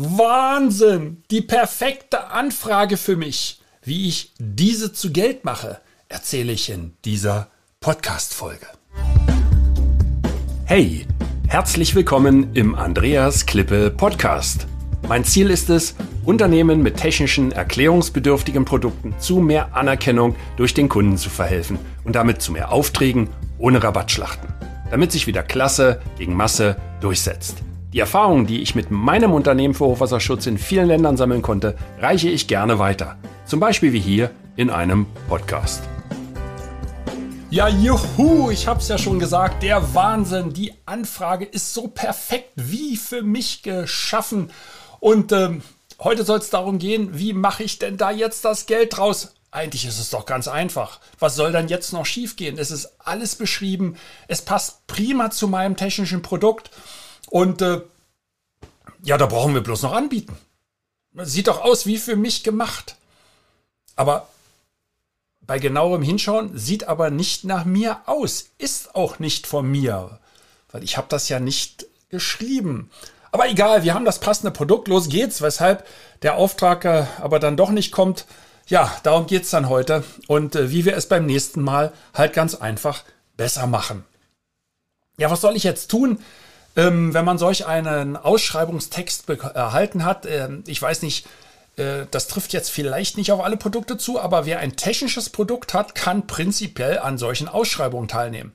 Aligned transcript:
Wahnsinn! 0.00 1.24
Die 1.32 1.40
perfekte 1.40 2.30
Anfrage 2.30 2.96
für 2.96 3.16
mich. 3.16 3.60
Wie 3.82 4.06
ich 4.06 4.32
diese 4.38 4.92
zu 4.92 5.10
Geld 5.10 5.44
mache, 5.44 5.80
erzähle 6.08 6.52
ich 6.52 6.70
in 6.70 6.92
dieser 7.04 7.48
Podcast-Folge. 7.80 8.68
Hey, 10.66 11.04
herzlich 11.48 11.96
willkommen 11.96 12.54
im 12.54 12.76
Andreas 12.76 13.44
Klippe 13.44 13.90
Podcast. 13.90 14.68
Mein 15.08 15.24
Ziel 15.24 15.50
ist 15.50 15.68
es, 15.68 15.96
Unternehmen 16.24 16.80
mit 16.80 16.96
technischen, 16.96 17.50
erklärungsbedürftigen 17.50 18.64
Produkten 18.64 19.16
zu 19.18 19.40
mehr 19.40 19.74
Anerkennung 19.74 20.36
durch 20.56 20.74
den 20.74 20.88
Kunden 20.88 21.18
zu 21.18 21.28
verhelfen 21.28 21.76
und 22.04 22.14
damit 22.14 22.40
zu 22.40 22.52
mehr 22.52 22.70
Aufträgen 22.70 23.30
ohne 23.58 23.82
Rabattschlachten, 23.82 24.48
damit 24.92 25.10
sich 25.10 25.26
wieder 25.26 25.42
Klasse 25.42 26.00
gegen 26.16 26.34
Masse 26.34 26.76
durchsetzt. 27.00 27.64
Die 27.94 28.00
Erfahrungen, 28.00 28.46
die 28.46 28.60
ich 28.60 28.74
mit 28.74 28.90
meinem 28.90 29.32
Unternehmen 29.32 29.72
für 29.72 29.86
Hochwasserschutz 29.86 30.44
in 30.44 30.58
vielen 30.58 30.88
Ländern 30.88 31.16
sammeln 31.16 31.40
konnte, 31.40 31.74
reiche 31.98 32.28
ich 32.28 32.46
gerne 32.46 32.78
weiter. 32.78 33.16
Zum 33.46 33.60
Beispiel 33.60 33.94
wie 33.94 34.00
hier 34.00 34.30
in 34.56 34.68
einem 34.68 35.06
Podcast. 35.26 35.82
Ja, 37.48 37.66
juhu, 37.66 38.50
ich 38.50 38.66
hab's 38.66 38.88
ja 38.88 38.98
schon 38.98 39.18
gesagt, 39.18 39.62
der 39.62 39.94
Wahnsinn. 39.94 40.52
Die 40.52 40.74
Anfrage 40.84 41.46
ist 41.46 41.72
so 41.72 41.88
perfekt 41.88 42.50
wie 42.56 42.98
für 42.98 43.22
mich 43.22 43.62
geschaffen. 43.62 44.50
Und 45.00 45.32
ähm, 45.32 45.62
heute 45.98 46.24
soll 46.24 46.40
es 46.40 46.50
darum 46.50 46.78
gehen, 46.78 47.18
wie 47.18 47.32
mache 47.32 47.62
ich 47.62 47.78
denn 47.78 47.96
da 47.96 48.10
jetzt 48.10 48.44
das 48.44 48.66
Geld 48.66 48.98
draus? 48.98 49.34
Eigentlich 49.50 49.86
ist 49.86 49.98
es 49.98 50.10
doch 50.10 50.26
ganz 50.26 50.46
einfach. 50.46 51.00
Was 51.18 51.36
soll 51.36 51.52
dann 51.52 51.68
jetzt 51.68 51.94
noch 51.94 52.04
schiefgehen? 52.04 52.58
Es 52.58 52.70
ist 52.70 52.96
alles 52.98 53.34
beschrieben. 53.34 53.96
Es 54.26 54.42
passt 54.42 54.86
prima 54.86 55.30
zu 55.30 55.48
meinem 55.48 55.74
technischen 55.74 56.20
Produkt. 56.20 56.70
Und 57.30 57.62
äh, 57.62 57.82
ja, 59.02 59.16
da 59.18 59.26
brauchen 59.26 59.54
wir 59.54 59.62
bloß 59.62 59.82
noch 59.82 59.92
anbieten. 59.92 60.36
Sieht 61.14 61.48
doch 61.48 61.62
aus 61.62 61.86
wie 61.86 61.98
für 61.98 62.16
mich 62.16 62.44
gemacht. 62.44 62.96
Aber 63.96 64.28
bei 65.40 65.58
genauerem 65.58 66.02
Hinschauen 66.02 66.56
sieht 66.56 66.88
aber 66.88 67.10
nicht 67.10 67.44
nach 67.44 67.64
mir 67.64 68.02
aus. 68.06 68.50
Ist 68.58 68.94
auch 68.94 69.18
nicht 69.18 69.46
von 69.46 69.68
mir. 69.68 70.20
Weil 70.70 70.84
ich 70.84 70.96
habe 70.96 71.06
das 71.08 71.28
ja 71.28 71.40
nicht 71.40 71.86
geschrieben. 72.10 72.90
Aber 73.30 73.48
egal, 73.48 73.82
wir 73.82 73.94
haben 73.94 74.04
das 74.04 74.20
passende 74.20 74.50
Produkt, 74.50 74.88
los 74.88 75.08
geht's, 75.08 75.42
weshalb 75.42 75.86
der 76.22 76.36
Auftrag 76.36 76.84
äh, 76.84 77.06
aber 77.20 77.38
dann 77.38 77.56
doch 77.56 77.70
nicht 77.70 77.92
kommt. 77.92 78.26
Ja, 78.66 78.94
darum 79.02 79.26
geht's 79.26 79.50
dann 79.50 79.68
heute 79.68 80.04
und 80.26 80.54
äh, 80.54 80.70
wie 80.70 80.84
wir 80.84 80.96
es 80.96 81.08
beim 81.08 81.26
nächsten 81.26 81.62
Mal 81.62 81.92
halt 82.14 82.32
ganz 82.32 82.54
einfach 82.54 83.04
besser 83.36 83.66
machen. 83.66 84.04
Ja, 85.18 85.30
was 85.30 85.40
soll 85.40 85.56
ich 85.56 85.64
jetzt 85.64 85.90
tun, 85.90 86.18
ähm, 86.76 87.14
wenn 87.14 87.24
man 87.24 87.38
solch 87.38 87.66
einen 87.66 88.16
Ausschreibungstext 88.16 89.28
erhalten 89.28 90.04
hat? 90.04 90.26
Ähm, 90.26 90.64
ich 90.66 90.80
weiß 90.80 91.02
nicht, 91.02 91.26
äh, 91.76 92.06
das 92.10 92.28
trifft 92.28 92.52
jetzt 92.52 92.70
vielleicht 92.70 93.16
nicht 93.16 93.32
auf 93.32 93.42
alle 93.42 93.56
Produkte 93.56 93.96
zu, 93.96 94.20
aber 94.20 94.46
wer 94.46 94.58
ein 94.58 94.76
technisches 94.76 95.30
Produkt 95.30 95.74
hat, 95.74 95.94
kann 95.94 96.26
prinzipiell 96.26 96.98
an 96.98 97.18
solchen 97.18 97.48
Ausschreibungen 97.48 98.08
teilnehmen. 98.08 98.52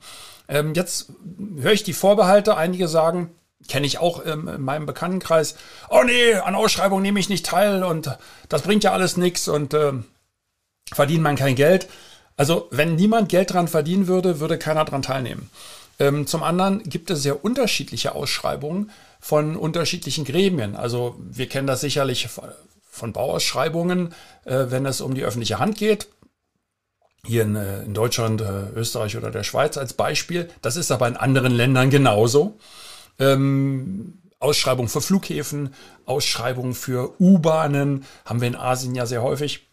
Ähm, 0.48 0.74
jetzt 0.74 1.12
höre 1.56 1.72
ich 1.72 1.84
die 1.84 1.94
Vorbehalte, 1.94 2.56
einige 2.56 2.86
sagen, 2.86 3.34
kenne 3.66 3.86
ich 3.86 3.98
auch 3.98 4.24
ähm, 4.26 4.48
in 4.48 4.60
meinem 4.60 4.86
Bekanntenkreis. 4.86 5.56
Oh 5.88 6.02
nee, 6.04 6.34
an 6.34 6.54
Ausschreibung 6.54 7.00
nehme 7.00 7.18
ich 7.18 7.30
nicht 7.30 7.46
teil 7.46 7.82
und 7.82 8.16
das 8.48 8.62
bringt 8.62 8.84
ja 8.84 8.92
alles 8.92 9.16
nichts 9.16 9.48
und 9.48 9.72
äh, 9.72 9.92
verdient 10.92 11.22
man 11.22 11.36
kein 11.36 11.54
Geld. 11.54 11.88
Also 12.36 12.68
wenn 12.70 12.96
niemand 12.96 13.28
Geld 13.28 13.52
dran 13.52 13.68
verdienen 13.68 14.06
würde, 14.06 14.40
würde 14.40 14.58
keiner 14.58 14.84
dran 14.84 15.02
teilnehmen. 15.02 15.50
Ähm, 15.98 16.26
zum 16.26 16.42
anderen 16.42 16.82
gibt 16.82 17.10
es 17.10 17.22
sehr 17.22 17.44
unterschiedliche 17.44 18.14
Ausschreibungen 18.14 18.90
von 19.20 19.56
unterschiedlichen 19.56 20.24
Gremien. 20.24 20.76
Also 20.76 21.16
wir 21.18 21.48
kennen 21.48 21.66
das 21.66 21.80
sicherlich 21.80 22.28
von 22.90 23.12
Bauausschreibungen, 23.12 24.14
äh, 24.44 24.66
wenn 24.68 24.86
es 24.86 25.00
um 25.00 25.14
die 25.14 25.24
öffentliche 25.24 25.58
Hand 25.58 25.76
geht. 25.76 26.08
Hier 27.24 27.42
in, 27.42 27.56
äh, 27.56 27.82
in 27.82 27.94
Deutschland, 27.94 28.40
äh, 28.40 28.70
Österreich 28.74 29.16
oder 29.16 29.30
der 29.30 29.44
Schweiz 29.44 29.76
als 29.76 29.94
Beispiel. 29.94 30.50
Das 30.62 30.76
ist 30.76 30.90
aber 30.90 31.08
in 31.08 31.16
anderen 31.16 31.52
Ländern 31.52 31.90
genauso 31.90 32.58
ähm, 33.18 34.18
Ausschreibungen 34.40 34.88
für 34.88 35.00
Flughäfen, 35.00 35.74
Ausschreibungen 36.06 36.74
für 36.74 37.18
U-Bahnen 37.20 38.04
haben 38.24 38.40
wir 38.40 38.48
in 38.48 38.56
Asien 38.56 38.94
ja 38.94 39.06
sehr 39.06 39.22
häufig, 39.22 39.68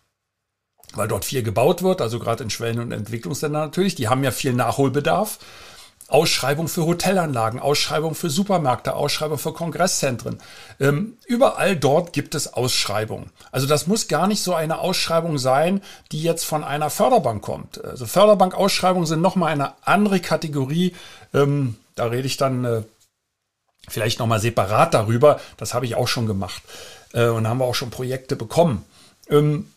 weil 0.94 1.08
dort 1.08 1.26
viel 1.26 1.44
gebaut 1.44 1.84
wird, 1.84 2.02
also 2.02 2.20
gerade 2.20 2.44
in 2.44 2.50
Schwellen- 2.50 2.80
und 2.80 2.92
Entwicklungsländern 2.92 3.64
natürlich, 3.64 3.96
die 3.96 4.08
haben 4.08 4.24
ja 4.24 4.32
viel 4.32 4.53
Nachholbedarf. 4.53 5.40
Ausschreibung 6.12 6.68
für 6.68 6.86
Hotelanlagen, 6.86 7.60
Ausschreibung 7.60 8.16
für 8.16 8.30
Supermärkte, 8.30 8.96
Ausschreibung 8.96 9.38
für 9.38 9.54
Kongresszentren. 9.54 10.40
Ähm, 10.80 11.18
überall 11.26 11.78
dort 11.78 12.12
gibt 12.12 12.36
es 12.36 12.54
Ausschreibungen. 12.54 13.30
Also 13.52 13.66
das 13.66 13.88
muss 13.88 14.10
gar 14.10 14.28
nicht 14.28 14.44
so 14.44 14.54
eine 14.54 14.80
Ausschreibung 14.80 15.38
sein, 15.38 15.82
die 16.12 16.22
jetzt 16.22 16.44
von 16.44 16.64
einer 16.66 16.90
Förderbank 16.90 17.42
kommt. 17.42 17.84
Also 17.84 18.06
Förderbank-Ausschreibungen 18.06 19.06
sind 19.06 19.22
nochmal 19.22 19.54
eine 19.54 19.74
andere 19.84 20.20
Kategorie. 20.20 20.94
Ähm, 21.34 21.78
da 21.96 22.06
rede 22.06 22.28
ich 22.28 22.36
dann 22.36 22.66
äh, 22.66 22.84
vielleicht 23.88 24.20
nochmal 24.20 24.42
separat 24.42 24.94
darüber. 24.94 25.40
Das 25.56 25.74
habe 25.74 25.86
ich 25.86 25.96
auch 25.96 26.10
schon 26.10 26.28
gemacht 26.28 26.62
äh, 27.14 27.28
und 27.28 27.48
haben 27.48 27.60
wir 27.60 27.66
auch 27.66 27.76
schon 27.76 27.90
Projekte 27.90 28.36
bekommen. 28.36 28.84
Ähm, 29.30 29.72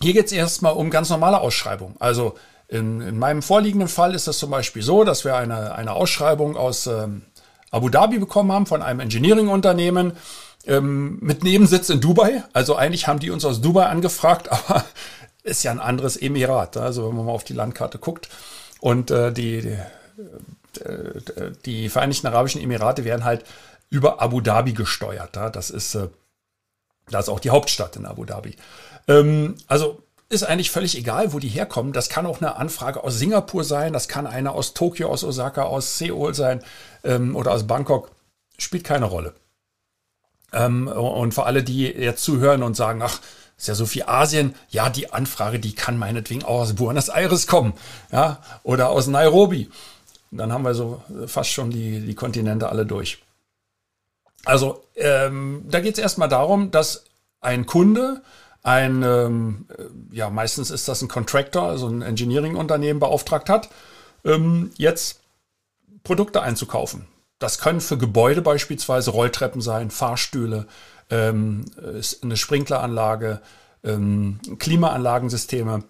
hier 0.00 0.14
geht 0.14 0.26
es 0.26 0.32
erstmal 0.32 0.72
um 0.72 0.90
ganz 0.90 1.10
normale 1.10 1.40
Ausschreibungen. 1.40 1.96
Also 1.98 2.38
in, 2.68 3.00
in, 3.00 3.18
meinem 3.18 3.42
vorliegenden 3.42 3.88
Fall 3.88 4.14
ist 4.14 4.28
es 4.28 4.38
zum 4.38 4.50
Beispiel 4.50 4.82
so, 4.82 5.04
dass 5.04 5.24
wir 5.24 5.36
eine, 5.36 5.74
eine 5.74 5.92
Ausschreibung 5.92 6.56
aus 6.56 6.86
ähm, 6.86 7.22
Abu 7.70 7.88
Dhabi 7.88 8.18
bekommen 8.18 8.52
haben 8.52 8.66
von 8.66 8.82
einem 8.82 9.00
Engineering-Unternehmen 9.00 10.12
ähm, 10.66 11.18
mit 11.20 11.42
Nebensitz 11.42 11.88
in 11.88 12.00
Dubai. 12.00 12.44
Also 12.52 12.76
eigentlich 12.76 13.08
haben 13.08 13.20
die 13.20 13.30
uns 13.30 13.44
aus 13.44 13.60
Dubai 13.60 13.86
angefragt, 13.86 14.50
aber 14.52 14.84
ist 15.42 15.62
ja 15.62 15.70
ein 15.70 15.80
anderes 15.80 16.16
Emirat. 16.16 16.76
Also 16.76 17.08
wenn 17.08 17.16
man 17.16 17.26
mal 17.26 17.32
auf 17.32 17.44
die 17.44 17.54
Landkarte 17.54 17.98
guckt 17.98 18.28
und 18.80 19.10
äh, 19.10 19.32
die, 19.32 19.62
die 19.62 19.78
äh, 20.80 21.52
die 21.64 21.88
Vereinigten 21.88 22.26
Arabischen 22.26 22.60
Emirate 22.60 23.04
werden 23.04 23.24
halt 23.24 23.44
über 23.90 24.20
Abu 24.20 24.40
Dhabi 24.40 24.72
gesteuert. 24.72 25.36
Das 25.36 25.70
ist, 25.70 25.94
äh, 25.94 26.08
da 27.10 27.20
ist 27.20 27.28
auch 27.28 27.40
die 27.40 27.50
Hauptstadt 27.50 27.96
in 27.96 28.06
Abu 28.06 28.24
Dhabi. 28.24 28.56
Ähm, 29.06 29.56
also 29.66 30.02
ist 30.28 30.42
eigentlich 30.44 30.70
völlig 30.70 30.96
egal, 30.96 31.32
wo 31.32 31.38
die 31.38 31.48
herkommen. 31.48 31.92
Das 31.92 32.08
kann 32.08 32.26
auch 32.26 32.40
eine 32.40 32.56
Anfrage 32.56 33.02
aus 33.02 33.18
Singapur 33.18 33.64
sein, 33.64 33.92
das 33.92 34.08
kann 34.08 34.26
eine 34.26 34.52
aus 34.52 34.74
Tokio, 34.74 35.08
aus 35.08 35.24
Osaka, 35.24 35.62
aus 35.62 35.98
Seoul 35.98 36.34
sein 36.34 36.62
ähm, 37.02 37.34
oder 37.34 37.52
aus 37.52 37.66
Bangkok. 37.66 38.10
Spielt 38.58 38.84
keine 38.84 39.06
Rolle. 39.06 39.34
Ähm, 40.52 40.88
und 40.88 41.32
für 41.32 41.44
alle, 41.44 41.62
die 41.62 41.84
jetzt 41.84 42.24
zuhören 42.24 42.62
und 42.62 42.74
sagen, 42.74 43.00
ach, 43.02 43.20
ist 43.56 43.68
ja 43.68 43.74
so 43.74 43.86
viel 43.86 44.04
Asien, 44.04 44.54
ja, 44.70 44.88
die 44.88 45.12
Anfrage, 45.12 45.58
die 45.58 45.74
kann 45.74 45.98
meinetwegen 45.98 46.44
auch 46.44 46.60
aus 46.60 46.74
Buenos 46.74 47.08
Aires 47.08 47.46
kommen, 47.46 47.72
ja, 48.12 48.40
oder 48.62 48.90
aus 48.90 49.08
Nairobi. 49.08 49.70
Dann 50.30 50.52
haben 50.52 50.64
wir 50.64 50.74
so 50.74 51.02
fast 51.26 51.50
schon 51.50 51.70
die, 51.70 52.00
die 52.00 52.14
Kontinente 52.14 52.68
alle 52.68 52.86
durch. 52.86 53.18
Also 54.44 54.84
ähm, 54.94 55.64
da 55.68 55.80
geht 55.80 55.94
es 55.94 56.02
erstmal 56.02 56.28
darum, 56.28 56.70
dass 56.70 57.04
ein 57.40 57.66
Kunde, 57.66 58.22
ein, 58.68 59.02
ähm, 59.02 59.66
ja, 60.12 60.28
meistens 60.28 60.70
ist 60.70 60.88
das 60.88 61.00
ein 61.00 61.08
Contractor, 61.08 61.62
also 61.62 61.88
ein 61.88 62.02
Engineering-Unternehmen 62.02 63.00
beauftragt 63.00 63.48
hat, 63.48 63.70
ähm, 64.26 64.70
jetzt 64.76 65.20
Produkte 66.02 66.42
einzukaufen. 66.42 67.06
Das 67.38 67.58
können 67.60 67.80
für 67.80 67.96
Gebäude 67.96 68.42
beispielsweise 68.42 69.10
Rolltreppen 69.12 69.62
sein, 69.62 69.90
Fahrstühle, 69.90 70.66
ähm, 71.08 71.64
eine 72.22 72.36
Sprinkleranlage, 72.36 73.40
ähm, 73.84 74.38
Klimaanlagensysteme. 74.58 75.84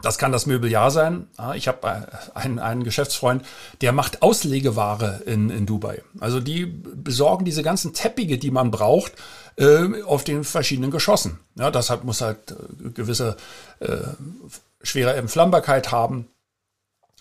Das 0.00 0.18
kann 0.18 0.30
das 0.30 0.46
Möbeljahr 0.46 0.92
sein. 0.92 1.26
Ich 1.54 1.66
habe 1.66 1.88
äh, 1.88 2.38
einen, 2.38 2.60
einen 2.60 2.84
Geschäftsfreund, 2.84 3.44
der 3.80 3.90
macht 3.90 4.22
Auslegeware 4.22 5.22
in, 5.26 5.50
in 5.50 5.66
Dubai. 5.66 6.04
Also 6.20 6.38
die 6.38 6.64
besorgen 6.66 7.44
diese 7.44 7.64
ganzen 7.64 7.92
Teppiche, 7.92 8.38
die 8.38 8.52
man 8.52 8.70
braucht, 8.70 9.14
äh, 9.58 10.02
auf 10.04 10.24
den 10.24 10.44
verschiedenen 10.44 10.90
Geschossen. 10.90 11.38
Ja, 11.56 11.70
das 11.70 11.90
hat, 11.90 12.04
muss 12.04 12.20
halt 12.20 12.52
äh, 12.52 12.90
gewisse 12.90 13.36
äh, 13.80 13.96
schwere 14.82 15.14
Entflammbarkeit 15.14 15.90
haben 15.90 16.28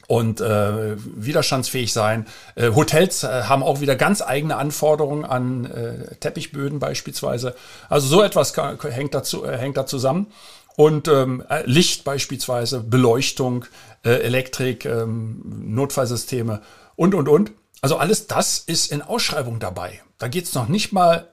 und 0.07 0.39
äh, 0.39 0.95
widerstandsfähig 0.97 1.91
sein. 1.91 2.27
Äh, 2.55 2.71
Hotels 2.73 3.23
äh, 3.23 3.43
haben 3.43 3.63
auch 3.63 3.81
wieder 3.81 3.95
ganz 3.95 4.21
eigene 4.21 4.55
Anforderungen 4.55 5.25
an 5.25 5.65
äh, 5.65 6.15
Teppichböden 6.15 6.79
beispielsweise. 6.79 7.55
Also 7.89 8.07
so 8.07 8.23
etwas 8.23 8.53
kann, 8.53 8.79
hängt, 8.79 9.13
dazu, 9.13 9.43
äh, 9.43 9.57
hängt 9.57 9.75
da 9.75 9.85
zusammen 9.85 10.27
und 10.75 11.07
ähm, 11.07 11.43
äh, 11.49 11.63
Licht 11.65 12.03
beispielsweise, 12.03 12.81
Beleuchtung, 12.81 13.65
äh, 14.05 14.11
Elektrik, 14.11 14.85
ähm, 14.85 15.41
Notfallsysteme 15.45 16.61
und, 16.95 17.13
und, 17.13 17.27
und. 17.27 17.51
Also 17.81 17.97
alles 17.97 18.27
das 18.27 18.59
ist 18.59 18.91
in 18.91 19.01
Ausschreibung 19.01 19.59
dabei. 19.59 20.01
Da 20.19 20.27
geht 20.27 20.45
es 20.45 20.53
noch 20.53 20.67
nicht 20.67 20.93
mal 20.93 21.27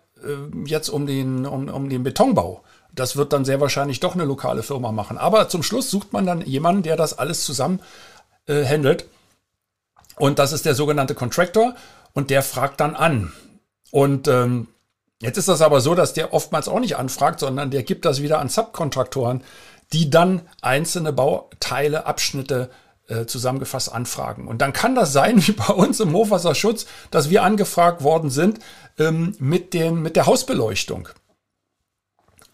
jetzt 0.67 0.88
um 0.88 1.06
den, 1.06 1.47
um, 1.47 1.69
um 1.69 1.88
den 1.88 2.03
Betonbau. 2.03 2.62
Das 2.93 3.17
wird 3.17 3.32
dann 3.32 3.44
sehr 3.44 3.61
wahrscheinlich 3.61 4.00
doch 4.00 4.15
eine 4.15 4.25
lokale 4.25 4.62
Firma 4.62 4.93
machen. 4.93 5.19
Aber 5.19 5.49
zum 5.49 5.62
Schluss 5.62 5.91
sucht 5.91 6.12
man 6.12 6.26
dann 6.26 6.43
jemanden, 6.43 6.82
der 6.82 6.97
das 6.97 7.19
alles 7.19 7.44
zusammen 7.44 7.81
äh, 8.47 8.65
handelt. 8.65 9.06
Und 10.17 10.38
das 10.38 10.53
ist 10.53 10.65
der 10.65 10.75
sogenannte 10.75 11.15
Contractor 11.15 11.75
und 12.12 12.31
der 12.31 12.43
fragt 12.43 12.81
dann 12.81 12.94
an. 12.94 13.32
Und 13.91 14.29
ähm, 14.29 14.69
Jetzt 15.25 15.38
ist 15.38 15.49
das 15.49 15.62
aber 15.62 15.81
so, 15.81 15.94
dass 15.94 16.12
der 16.12 16.35
oftmals 16.35 16.69
auch 16.69 16.81
nicht 16.81 16.97
anfragt, 16.97 17.41
sondern 17.41 17.70
der 17.70 17.82
gibt 17.82 18.05
das 18.05 18.20
wieder 18.20 18.41
an 18.41 18.50
Subkontraktoren, 18.50 19.43
die 19.93 20.11
dann 20.11 20.43
einzelne 20.61 21.15
Bauteile, 21.15 22.05
Abschnitte 22.05 22.70
äh, 23.09 23.27
zusammengefasst 23.27 23.93
anfragen. 23.93 24.49
Und 24.49 24.59
dann 24.62 24.73
kann 24.73 24.95
das 24.95 25.12
sein, 25.12 25.47
wie 25.47 25.53
bei 25.53 25.73
uns 25.73 26.01
im 26.01 26.12
Hochwasserschutz, 26.12 26.87
dass 27.11 27.31
wir 27.31 27.43
angefragt 27.43 28.03
worden 28.03 28.31
sind 28.31 28.61
ähm, 28.99 29.35
mit, 29.39 29.75
den, 29.75 30.03
mit 30.03 30.17
der 30.17 30.27
Hausbeleuchtung. 30.27 31.09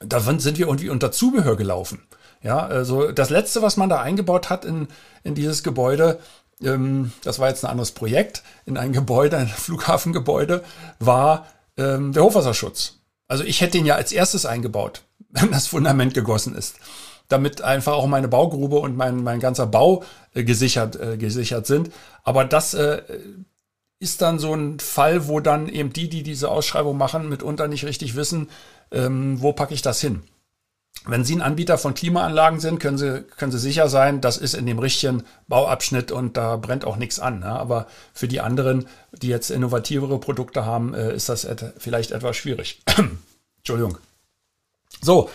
Da 0.00 0.20
sind 0.20 0.58
wir 0.58 0.66
irgendwie 0.66 0.88
unter 0.88 1.12
Zubehör 1.12 1.56
gelaufen. 1.56 2.02
Ja, 2.42 2.66
also 2.66 3.12
das 3.12 3.28
letzte, 3.28 3.60
was 3.60 3.76
man 3.76 3.90
da 3.90 4.00
eingebaut 4.00 4.48
hat 4.48 4.64
in, 4.64 4.88
in 5.22 5.34
dieses 5.34 5.62
Gebäude, 5.62 6.18
ähm, 6.62 7.12
das 7.22 7.38
war 7.38 7.48
jetzt 7.48 7.64
ein 7.64 7.70
anderes 7.70 7.92
Projekt, 7.92 8.42
in 8.64 8.78
ein 8.78 8.92
Gebäude, 8.92 9.36
ein 9.36 9.48
Flughafengebäude, 9.56 10.64
war 10.98 11.46
ähm, 11.76 12.12
der 12.12 12.24
Hochwasserschutz. 12.24 13.00
Also 13.28 13.44
ich 13.44 13.60
hätte 13.60 13.78
ihn 13.78 13.86
ja 13.86 13.96
als 13.96 14.10
erstes 14.10 14.46
eingebaut, 14.46 15.02
wenn 15.28 15.52
das 15.52 15.66
Fundament 15.66 16.14
gegossen 16.14 16.54
ist 16.54 16.76
damit 17.30 17.62
einfach 17.62 17.94
auch 17.94 18.06
meine 18.06 18.28
Baugrube 18.28 18.78
und 18.78 18.96
mein, 18.96 19.22
mein 19.22 19.40
ganzer 19.40 19.66
Bau 19.66 20.04
äh, 20.34 20.44
gesichert, 20.44 20.96
äh, 20.96 21.16
gesichert 21.16 21.66
sind. 21.66 21.90
Aber 22.22 22.44
das 22.44 22.74
äh, 22.74 23.02
ist 23.98 24.22
dann 24.22 24.38
so 24.38 24.54
ein 24.54 24.80
Fall, 24.80 25.28
wo 25.28 25.40
dann 25.40 25.68
eben 25.68 25.92
die, 25.92 26.08
die 26.08 26.22
diese 26.22 26.50
Ausschreibung 26.50 26.96
machen, 26.96 27.28
mitunter 27.28 27.68
nicht 27.68 27.84
richtig 27.84 28.16
wissen, 28.16 28.48
ähm, 28.90 29.40
wo 29.40 29.52
packe 29.52 29.74
ich 29.74 29.82
das 29.82 30.00
hin. 30.00 30.22
Wenn 31.06 31.24
Sie 31.24 31.34
ein 31.34 31.40
Anbieter 31.40 31.78
von 31.78 31.94
Klimaanlagen 31.94 32.60
sind, 32.60 32.78
können 32.78 32.98
Sie, 32.98 33.22
können 33.22 33.52
Sie 33.52 33.58
sicher 33.58 33.88
sein, 33.88 34.20
das 34.20 34.36
ist 34.36 34.54
in 34.54 34.66
dem 34.66 34.78
richtigen 34.78 35.22
Bauabschnitt 35.48 36.12
und 36.12 36.36
da 36.36 36.56
brennt 36.56 36.84
auch 36.84 36.96
nichts 36.96 37.18
an. 37.18 37.40
Ja? 37.40 37.56
Aber 37.56 37.86
für 38.12 38.28
die 38.28 38.40
anderen, 38.40 38.86
die 39.12 39.28
jetzt 39.28 39.50
innovativere 39.50 40.18
Produkte 40.18 40.66
haben, 40.66 40.92
äh, 40.92 41.14
ist 41.14 41.28
das 41.28 41.44
et 41.44 41.72
vielleicht 41.78 42.10
etwas 42.10 42.36
schwierig. 42.36 42.82
Entschuldigung. 43.58 43.96
So, 45.00 45.30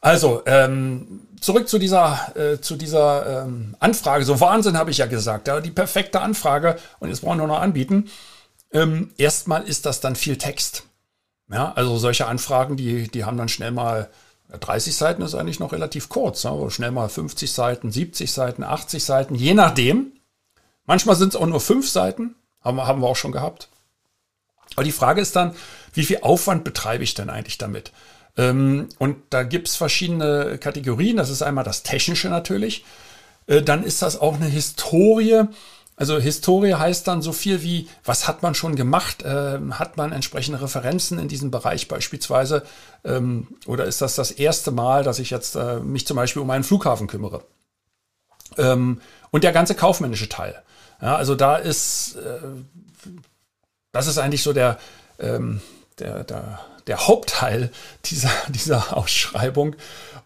also, 0.00 0.42
ähm, 0.46 1.26
zurück 1.40 1.68
zu 1.68 1.78
dieser, 1.78 2.36
äh, 2.36 2.60
zu 2.60 2.76
dieser 2.76 3.44
ähm, 3.44 3.76
Anfrage. 3.80 4.24
So 4.24 4.40
Wahnsinn 4.40 4.76
habe 4.76 4.90
ich 4.90 4.98
ja 4.98 5.06
gesagt. 5.06 5.48
Ja, 5.48 5.60
die 5.60 5.70
perfekte 5.70 6.20
Anfrage. 6.20 6.76
Und 7.00 7.08
jetzt 7.08 7.20
brauchen 7.20 7.38
wir 7.38 7.46
noch 7.46 7.60
anbieten. 7.60 8.10
Ähm, 8.72 9.12
erstmal 9.16 9.62
ist 9.64 9.86
das 9.86 10.00
dann 10.00 10.16
viel 10.16 10.36
Text. 10.36 10.84
Ja, 11.50 11.72
also 11.72 11.96
solche 11.96 12.26
Anfragen, 12.26 12.76
die, 12.76 13.08
die 13.08 13.24
haben 13.24 13.38
dann 13.38 13.48
schnell 13.48 13.70
mal 13.70 14.10
30 14.48 14.96
Seiten 14.96 15.22
ist 15.22 15.34
eigentlich 15.34 15.60
noch 15.60 15.72
relativ 15.72 16.08
kurz. 16.08 16.44
Ne? 16.44 16.70
Schnell 16.70 16.90
mal 16.90 17.08
50 17.08 17.52
Seiten, 17.52 17.90
70 17.90 18.32
Seiten, 18.32 18.62
80 18.62 19.04
Seiten, 19.04 19.34
je 19.34 19.54
nachdem. 19.54 20.12
Manchmal 20.86 21.16
sind 21.16 21.30
es 21.30 21.36
auch 21.36 21.46
nur 21.46 21.60
fünf 21.60 21.88
Seiten. 21.88 22.34
Haben, 22.62 22.80
haben 22.80 23.02
wir 23.02 23.08
auch 23.08 23.16
schon 23.16 23.32
gehabt. 23.32 23.68
Aber 24.74 24.84
die 24.84 24.92
Frage 24.92 25.20
ist 25.20 25.36
dann, 25.36 25.54
wie 25.92 26.04
viel 26.04 26.20
Aufwand 26.22 26.64
betreibe 26.64 27.04
ich 27.04 27.14
denn 27.14 27.30
eigentlich 27.30 27.58
damit? 27.58 27.92
Ähm, 28.38 28.88
und 28.98 29.16
da 29.30 29.42
gibt's 29.42 29.76
verschiedene 29.76 30.56
Kategorien. 30.58 31.16
Das 31.16 31.28
ist 31.28 31.42
einmal 31.42 31.64
das 31.64 31.82
Technische 31.82 32.28
natürlich. 32.28 32.84
Äh, 33.46 33.62
dann 33.62 33.82
ist 33.82 34.00
das 34.00 34.18
auch 34.18 34.36
eine 34.36 34.46
Historie. 34.46 35.42
Also 35.96 36.18
Historie 36.18 36.74
heißt 36.74 37.08
dann 37.08 37.20
so 37.20 37.32
viel 37.32 37.62
wie, 37.64 37.88
was 38.04 38.28
hat 38.28 38.44
man 38.44 38.54
schon 38.54 38.76
gemacht? 38.76 39.24
Ähm, 39.26 39.80
hat 39.80 39.96
man 39.96 40.12
entsprechende 40.12 40.62
Referenzen 40.62 41.18
in 41.18 41.26
diesem 41.26 41.50
Bereich 41.50 41.88
beispielsweise? 41.88 42.62
Ähm, 43.04 43.48
oder 43.66 43.84
ist 43.84 44.00
das 44.00 44.14
das 44.14 44.30
erste 44.30 44.70
Mal, 44.70 45.02
dass 45.02 45.18
ich 45.18 45.30
jetzt 45.30 45.56
äh, 45.56 45.80
mich 45.80 46.06
zum 46.06 46.16
Beispiel 46.16 46.40
um 46.40 46.50
einen 46.50 46.64
Flughafen 46.64 47.08
kümmere? 47.08 47.42
Und 48.56 49.44
der 49.44 49.52
ganze 49.52 49.74
kaufmännische 49.74 50.28
Teil. 50.28 50.62
Ja, 51.02 51.16
also 51.16 51.34
da 51.34 51.56
ist, 51.56 52.16
äh, 52.16 52.38
das 53.92 54.06
ist 54.06 54.18
eigentlich 54.18 54.42
so 54.42 54.52
der, 54.52 54.78
der, 56.00 56.24
der 56.24 56.60
der 56.88 57.06
Hauptteil 57.06 57.70
dieser, 58.06 58.30
dieser 58.48 58.96
Ausschreibung 58.96 59.76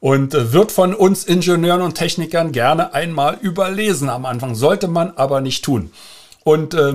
und 0.00 0.34
äh, 0.34 0.52
wird 0.52 0.72
von 0.72 0.94
uns 0.94 1.24
Ingenieuren 1.24 1.82
und 1.82 1.94
Technikern 1.94 2.52
gerne 2.52 2.94
einmal 2.94 3.36
überlesen 3.40 4.08
am 4.08 4.24
Anfang, 4.24 4.54
sollte 4.54 4.88
man 4.88 5.10
aber 5.16 5.40
nicht 5.40 5.64
tun. 5.64 5.92
Und 6.44 6.74
äh, 6.74 6.94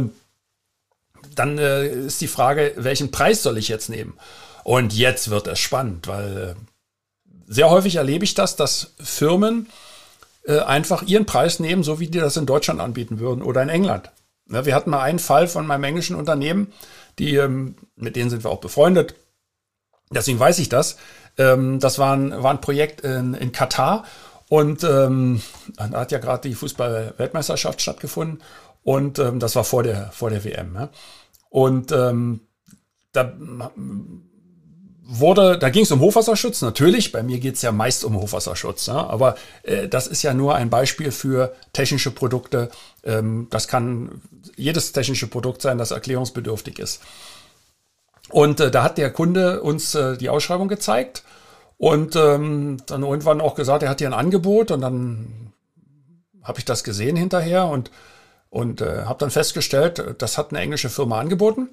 dann 1.35 1.57
äh, 1.59 1.87
ist 1.87 2.19
die 2.21 2.27
Frage, 2.27 2.73
welchen 2.77 3.11
Preis 3.11 3.43
soll 3.43 3.57
ich 3.57 3.67
jetzt 3.67 3.89
nehmen? 3.89 4.17
Und 4.63 4.93
jetzt 4.93 5.29
wird 5.29 5.47
es 5.47 5.59
spannend, 5.59 6.07
weil 6.07 6.37
äh, 6.37 6.55
sehr 7.47 7.69
häufig 7.69 7.95
erlebe 7.95 8.25
ich 8.25 8.33
das, 8.33 8.55
dass 8.55 8.93
Firmen 8.99 9.69
äh, 10.45 10.59
einfach 10.59 11.03
ihren 11.03 11.25
Preis 11.25 11.59
nehmen, 11.59 11.83
so 11.83 11.99
wie 11.99 12.07
die 12.07 12.19
das 12.19 12.35
in 12.35 12.45
Deutschland 12.45 12.81
anbieten 12.81 13.19
würden 13.19 13.41
oder 13.41 13.61
in 13.61 13.69
England. 13.69 14.09
Ja, 14.49 14.65
wir 14.65 14.75
hatten 14.75 14.89
mal 14.89 15.01
einen 15.01 15.19
Fall 15.19 15.47
von 15.47 15.67
meinem 15.67 15.83
englischen 15.83 16.15
Unternehmen, 16.15 16.73
die, 17.19 17.35
ähm, 17.35 17.75
mit 17.97 18.15
denen 18.15 18.29
sind 18.29 18.43
wir 18.43 18.51
auch 18.51 18.61
befreundet, 18.61 19.15
Deswegen 20.11 20.39
weiß 20.39 20.59
ich 20.59 20.69
das. 20.69 20.97
Ähm, 21.37 21.79
das 21.79 21.99
war 21.99 22.15
ein, 22.15 22.31
war 22.43 22.51
ein 22.51 22.61
Projekt 22.61 23.01
in, 23.01 23.33
in 23.33 23.51
Katar 23.51 24.05
und 24.49 24.83
ähm, 24.83 25.41
da 25.75 25.91
hat 25.91 26.11
ja 26.11 26.19
gerade 26.19 26.47
die 26.47 26.55
Fußball-Weltmeisterschaft 26.55 27.81
stattgefunden 27.81 28.41
und 28.83 29.19
ähm, 29.19 29.39
das 29.39 29.55
war 29.55 29.63
vor 29.63 29.83
der, 29.83 30.11
vor 30.11 30.29
der 30.29 30.43
WM. 30.45 30.75
Ja. 30.75 30.89
Und 31.49 31.91
ähm, 31.91 32.41
da 33.11 33.33
wurde, 35.03 35.57
da 35.57 35.69
ging 35.69 35.83
es 35.83 35.91
um 35.91 35.99
Hochwasserschutz, 35.99 36.61
natürlich. 36.61 37.11
Bei 37.11 37.23
mir 37.23 37.39
geht 37.39 37.55
es 37.55 37.61
ja 37.61 37.71
meist 37.71 38.03
um 38.03 38.15
Hochwasserschutz, 38.15 38.85
ja, 38.87 39.07
aber 39.07 39.35
äh, 39.63 39.87
das 39.87 40.07
ist 40.07 40.23
ja 40.23 40.33
nur 40.33 40.55
ein 40.55 40.69
Beispiel 40.69 41.11
für 41.11 41.53
technische 41.73 42.11
Produkte. 42.11 42.69
Ähm, 43.03 43.47
das 43.49 43.67
kann 43.67 44.21
jedes 44.55 44.93
technische 44.93 45.27
Produkt 45.27 45.61
sein, 45.61 45.77
das 45.77 45.91
erklärungsbedürftig 45.91 46.79
ist. 46.79 47.01
Und 48.29 48.59
äh, 48.59 48.71
da 48.71 48.83
hat 48.83 48.97
der 48.97 49.11
Kunde 49.11 49.61
uns 49.61 49.95
äh, 49.95 50.17
die 50.17 50.29
Ausschreibung 50.29 50.67
gezeigt 50.67 51.23
und 51.77 52.15
ähm, 52.15 52.77
dann 52.85 53.03
irgendwann 53.03 53.41
auch 53.41 53.55
gesagt, 53.55 53.83
er 53.83 53.89
hat 53.89 53.99
hier 53.99 54.07
ein 54.07 54.13
Angebot 54.13 54.71
und 54.71 54.81
dann 54.81 55.53
habe 56.43 56.59
ich 56.59 56.65
das 56.65 56.83
gesehen 56.83 57.15
hinterher 57.15 57.65
und, 57.65 57.91
und 58.49 58.81
äh, 58.81 59.03
habe 59.05 59.19
dann 59.19 59.31
festgestellt, 59.31 60.15
das 60.17 60.37
hat 60.37 60.51
eine 60.51 60.59
englische 60.59 60.89
Firma 60.89 61.19
angeboten. 61.19 61.69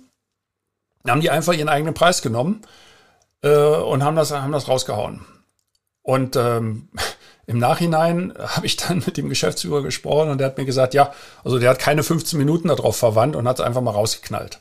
Dann 1.03 1.13
haben 1.13 1.21
die 1.21 1.31
einfach 1.31 1.53
ihren 1.53 1.69
eigenen 1.69 1.95
Preis 1.95 2.23
genommen 2.23 2.63
äh, 3.43 3.55
und 3.57 4.03
haben 4.03 4.17
das, 4.17 4.33
haben 4.33 4.53
das 4.53 4.69
rausgehauen. 4.69 5.25
Und 6.03 6.37
ähm, 6.37 6.89
im 7.47 7.59
Nachhinein 7.59 8.35
habe 8.39 8.67
ich 8.67 8.77
dann 8.77 9.03
mit 9.07 9.17
dem 9.17 9.29
Geschäftsführer 9.29 9.83
gesprochen 9.83 10.31
und 10.31 10.39
der 10.39 10.49
hat 10.49 10.59
mir 10.59 10.65
gesagt, 10.65 10.95
ja, 10.95 11.13
also 11.45 11.59
der 11.59 11.71
hat 11.71 11.79
keine 11.79 12.03
15 12.03 12.39
Minuten 12.39 12.69
darauf 12.69 12.97
verwandt 12.97 13.37
und 13.37 13.49
hat 13.49 13.59
es 13.59 13.65
einfach 13.65 13.81
mal 13.81 13.93
rausgeknallt. 13.93 14.61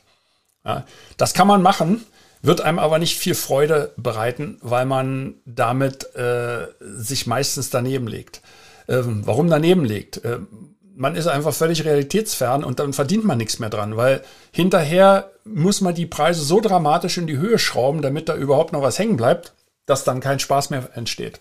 Ja, 0.64 0.84
das 1.16 1.34
kann 1.34 1.46
man 1.46 1.62
machen, 1.62 2.04
wird 2.42 2.60
einem 2.60 2.78
aber 2.78 2.98
nicht 2.98 3.18
viel 3.18 3.34
Freude 3.34 3.92
bereiten, 3.96 4.58
weil 4.60 4.86
man 4.86 5.34
damit 5.44 6.14
äh, 6.14 6.66
sich 6.80 7.26
meistens 7.26 7.70
daneben 7.70 8.06
legt. 8.06 8.42
Ähm, 8.88 9.22
warum 9.24 9.48
daneben 9.48 9.84
legt? 9.84 10.20
Ähm, 10.24 10.74
man 10.96 11.16
ist 11.16 11.26
einfach 11.26 11.52
völlig 11.52 11.84
realitätsfern 11.84 12.62
und 12.62 12.78
dann 12.78 12.92
verdient 12.92 13.24
man 13.24 13.38
nichts 13.38 13.58
mehr 13.58 13.70
dran, 13.70 13.96
weil 13.96 14.22
hinterher 14.52 15.30
muss 15.44 15.80
man 15.80 15.94
die 15.94 16.06
Preise 16.06 16.42
so 16.42 16.60
dramatisch 16.60 17.18
in 17.18 17.26
die 17.26 17.38
Höhe 17.38 17.58
schrauben, 17.58 18.00
damit 18.00 18.28
da 18.28 18.36
überhaupt 18.36 18.72
noch 18.72 18.82
was 18.82 18.98
hängen 18.98 19.16
bleibt, 19.16 19.52
dass 19.86 20.04
dann 20.04 20.20
kein 20.20 20.38
Spaß 20.38 20.70
mehr 20.70 20.88
entsteht. 20.94 21.40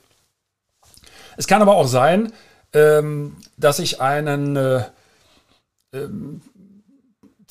Es 1.37 1.47
kann 1.47 1.61
aber 1.61 1.75
auch 1.75 1.87
sein, 1.87 2.33
ähm, 2.73 3.37
dass 3.57 3.79
ich 3.79 4.01
einen 4.01 4.55
äh, 4.55 4.83
ähm, 5.93 6.41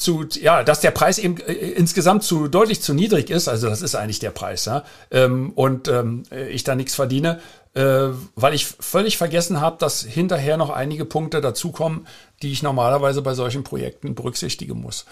zu, 0.03 0.27
ja, 0.41 0.65
dass 0.65 0.81
der 0.81 0.91
Preis 0.91 1.19
eben 1.19 1.39
äh, 1.39 1.53
insgesamt 1.53 2.25
zu 2.25 2.49
deutlich 2.49 2.83
zu 2.83 2.95
niedrig 2.95 3.31
ist, 3.31 3.49
also 3.49 3.69
das 3.69 3.83
ist 3.83 3.95
eigentlich 3.95 4.19
der 4.19 4.31
Preis, 4.31 4.65
ja, 4.65 4.85
ähm, 5.11 5.53
und 5.55 5.89
ähm, 5.89 6.25
ich 6.51 6.65
da 6.65 6.75
nichts 6.75 6.95
verdiene, 6.95 7.41
äh, 7.75 8.09
weil 8.35 8.55
ich 8.55 8.67
völlig 8.67 9.17
vergessen 9.17 9.61
habe, 9.61 9.77
dass 9.79 10.03
hinterher 10.03 10.57
noch 10.57 10.71
einige 10.71 11.05
Punkte 11.05 11.41
dazukommen, 11.41 12.07
die 12.43 12.53
ich 12.53 12.63
normalerweise 12.63 13.23
bei 13.23 13.35
solchen 13.35 13.65
Projekten 13.65 14.15
berücksichtigen 14.15 14.81
muss. 14.81 15.07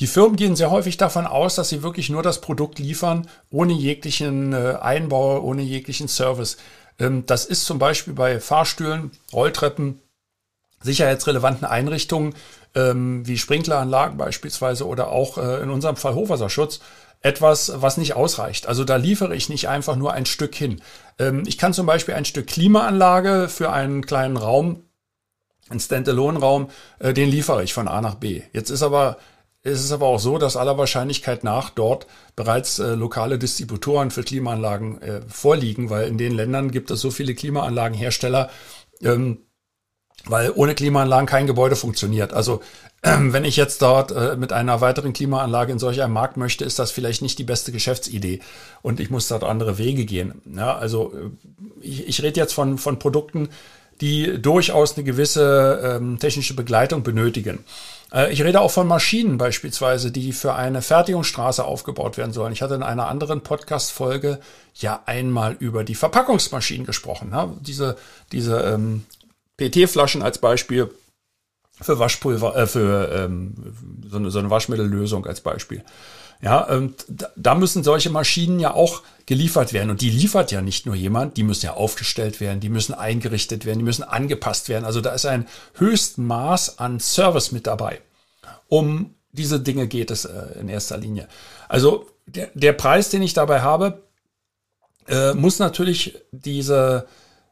Die 0.00 0.06
Firmen 0.06 0.36
gehen 0.36 0.56
sehr 0.56 0.70
häufig 0.70 0.98
davon 0.98 1.26
aus, 1.26 1.54
dass 1.54 1.70
sie 1.70 1.82
wirklich 1.82 2.10
nur 2.10 2.22
das 2.22 2.40
Produkt 2.40 2.78
liefern, 2.78 3.28
ohne 3.50 3.72
jeglichen 3.72 4.52
äh, 4.52 4.76
Einbau, 4.80 5.40
ohne 5.40 5.62
jeglichen 5.62 6.08
Service. 6.08 6.58
Ähm, 6.98 7.24
das 7.26 7.46
ist 7.46 7.64
zum 7.64 7.78
Beispiel 7.78 8.12
bei 8.12 8.38
Fahrstühlen, 8.40 9.10
Rolltreppen, 9.32 10.00
sicherheitsrelevanten 10.82 11.66
Einrichtungen 11.66 12.34
ähm, 12.76 13.26
wie 13.26 13.38
Sprinkleranlagen 13.38 14.16
beispielsweise 14.16 14.86
oder 14.86 15.08
auch 15.08 15.38
äh, 15.38 15.62
in 15.62 15.70
unserem 15.70 15.96
Fall 15.96 16.14
Hochwasserschutz 16.14 16.80
etwas, 17.22 17.72
was 17.76 17.96
nicht 17.96 18.14
ausreicht. 18.14 18.66
Also 18.68 18.84
da 18.84 18.96
liefere 18.96 19.34
ich 19.34 19.48
nicht 19.48 19.68
einfach 19.68 19.96
nur 19.96 20.12
ein 20.12 20.26
Stück 20.26 20.54
hin. 20.54 20.82
Ähm, 21.18 21.42
ich 21.46 21.58
kann 21.58 21.72
zum 21.72 21.86
Beispiel 21.86 22.14
ein 22.14 22.26
Stück 22.26 22.46
Klimaanlage 22.46 23.48
für 23.48 23.72
einen 23.72 24.04
kleinen 24.04 24.36
Raum, 24.36 24.84
einen 25.70 25.80
Standalone-Raum, 25.80 26.68
äh, 26.98 27.14
den 27.14 27.30
liefere 27.30 27.64
ich 27.64 27.72
von 27.72 27.88
A 27.88 28.00
nach 28.00 28.16
B. 28.16 28.42
Jetzt 28.52 28.70
ist 28.70 28.82
aber 28.82 29.16
es 29.62 29.82
ist 29.82 29.90
aber 29.90 30.06
auch 30.06 30.20
so, 30.20 30.38
dass 30.38 30.56
aller 30.56 30.78
Wahrscheinlichkeit 30.78 31.42
nach 31.42 31.70
dort 31.70 32.06
bereits 32.36 32.78
äh, 32.78 32.94
lokale 32.94 33.36
Distributoren 33.36 34.12
für 34.12 34.22
Klimaanlagen 34.22 35.02
äh, 35.02 35.22
vorliegen, 35.26 35.90
weil 35.90 36.06
in 36.06 36.18
den 36.18 36.36
Ländern 36.36 36.70
gibt 36.70 36.92
es 36.92 37.00
so 37.00 37.10
viele 37.10 37.34
Klimaanlagenhersteller, 37.34 38.48
ähm, 39.02 39.45
weil 40.28 40.52
ohne 40.54 40.74
Klimaanlagen 40.74 41.26
kein 41.26 41.46
Gebäude 41.46 41.76
funktioniert. 41.76 42.32
Also 42.32 42.60
ähm, 43.02 43.32
wenn 43.32 43.44
ich 43.44 43.56
jetzt 43.56 43.82
dort 43.82 44.10
äh, 44.12 44.36
mit 44.36 44.52
einer 44.52 44.80
weiteren 44.80 45.12
Klimaanlage 45.12 45.72
in 45.72 45.78
solch 45.78 46.02
einem 46.02 46.12
Markt 46.12 46.36
möchte, 46.36 46.64
ist 46.64 46.78
das 46.78 46.90
vielleicht 46.90 47.22
nicht 47.22 47.38
die 47.38 47.44
beste 47.44 47.72
Geschäftsidee 47.72 48.40
und 48.82 49.00
ich 49.00 49.10
muss 49.10 49.28
dort 49.28 49.44
andere 49.44 49.78
Wege 49.78 50.04
gehen. 50.04 50.40
Ja, 50.54 50.76
also 50.76 51.12
äh, 51.14 51.86
ich, 51.86 52.08
ich 52.08 52.22
rede 52.22 52.40
jetzt 52.40 52.52
von, 52.52 52.78
von 52.78 52.98
Produkten, 52.98 53.48
die 54.00 54.40
durchaus 54.40 54.96
eine 54.96 55.04
gewisse 55.04 55.98
ähm, 55.98 56.18
technische 56.18 56.54
Begleitung 56.54 57.02
benötigen. 57.02 57.64
Äh, 58.12 58.32
ich 58.32 58.42
rede 58.42 58.60
auch 58.60 58.70
von 58.70 58.86
Maschinen 58.86 59.38
beispielsweise, 59.38 60.10
die 60.10 60.32
für 60.32 60.54
eine 60.54 60.82
Fertigungsstraße 60.82 61.64
aufgebaut 61.64 62.16
werden 62.16 62.32
sollen. 62.32 62.52
Ich 62.52 62.62
hatte 62.62 62.74
in 62.74 62.82
einer 62.82 63.08
anderen 63.08 63.40
Podcast-Folge 63.40 64.40
ja 64.74 65.02
einmal 65.06 65.56
über 65.58 65.84
die 65.84 65.94
Verpackungsmaschinen 65.94 66.86
gesprochen. 66.86 67.30
Ja, 67.32 67.52
diese 67.60 67.96
diese 68.32 68.60
ähm, 68.60 69.04
PT-Flaschen 69.58 70.22
als 70.22 70.38
Beispiel 70.38 70.90
für 71.80 71.98
Waschpulver, 71.98 72.56
äh, 72.56 72.66
für 72.66 73.12
ähm, 73.12 73.54
so, 74.08 74.16
eine, 74.16 74.30
so 74.30 74.38
eine 74.38 74.50
Waschmittellösung 74.50 75.26
als 75.26 75.40
Beispiel. 75.40 75.82
Ja, 76.42 76.68
da 77.34 77.54
müssen 77.54 77.82
solche 77.82 78.10
Maschinen 78.10 78.60
ja 78.60 78.74
auch 78.74 79.02
geliefert 79.24 79.72
werden. 79.72 79.88
Und 79.88 80.02
die 80.02 80.10
liefert 80.10 80.52
ja 80.52 80.60
nicht 80.60 80.84
nur 80.84 80.94
jemand, 80.94 81.38
die 81.38 81.42
müssen 81.42 81.64
ja 81.64 81.72
aufgestellt 81.72 82.40
werden, 82.40 82.60
die 82.60 82.68
müssen 82.68 82.92
eingerichtet 82.92 83.64
werden, 83.64 83.78
die 83.78 83.84
müssen 83.84 84.02
angepasst 84.02 84.68
werden. 84.68 84.84
Also 84.84 85.00
da 85.00 85.14
ist 85.14 85.24
ein 85.24 85.46
Höchstmaß 85.76 86.78
an 86.78 87.00
Service 87.00 87.52
mit 87.52 87.66
dabei. 87.66 88.02
Um 88.68 89.14
diese 89.32 89.60
Dinge 89.60 89.86
geht 89.86 90.10
es 90.10 90.24
äh, 90.24 90.58
in 90.60 90.68
erster 90.68 90.98
Linie. 90.98 91.28
Also 91.68 92.06
der, 92.26 92.50
der 92.54 92.72
Preis, 92.72 93.10
den 93.10 93.22
ich 93.22 93.34
dabei 93.34 93.60
habe, 93.60 94.02
äh, 95.08 95.34
muss 95.34 95.58
natürlich 95.58 96.16
diese 96.32 97.06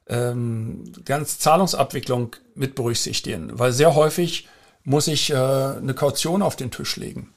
ähm, 0.08 0.92
ganz 1.04 1.38
Zahlungsabwicklung 1.38 2.37
mit 2.54 2.75
berücksichtigen, 2.75 3.58
weil 3.58 3.73
sehr 3.73 3.94
häufig 3.94 4.49
muss 4.82 5.08
ich 5.08 5.30
äh, 5.30 5.37
eine 5.37 5.94
Kaution 5.94 6.42
auf 6.42 6.56
den 6.56 6.70
Tisch 6.70 6.96
legen. 6.96 7.32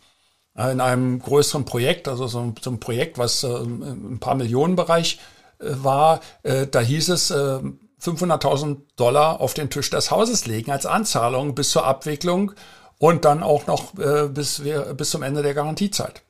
In 0.56 0.82
einem 0.82 1.20
größeren 1.20 1.66
Projekt, 1.66 2.08
also 2.08 2.26
so, 2.26 2.54
so 2.60 2.72
ein 2.72 2.80
Projekt, 2.80 3.20
was 3.20 3.44
äh, 3.44 3.48
ein 3.48 4.20
paar 4.20 4.34
Millionen 4.34 4.76
Bereich 4.76 5.20
äh, 5.60 5.66
war, 5.70 6.20
äh, 6.42 6.66
da 6.66 6.80
hieß 6.80 7.10
es, 7.10 7.30
äh, 7.30 7.60
500.000 8.02 8.78
Dollar 8.96 9.42
auf 9.42 9.54
den 9.54 9.70
Tisch 9.70 9.90
des 9.90 10.12
Hauses 10.12 10.46
legen 10.46 10.72
als 10.72 10.86
Anzahlung 10.86 11.56
bis 11.56 11.72
zur 11.72 11.86
Abwicklung 11.86 12.54
und 13.00 13.26
dann 13.26 13.44
auch 13.44 13.68
noch 13.68 13.98
äh, 13.98 14.28
bis, 14.28 14.64
wir, 14.64 14.94
bis 14.94 15.12
zum 15.12 15.24
Ende 15.24 15.42
der 15.42 15.54
Garantiezeit. 15.54 16.24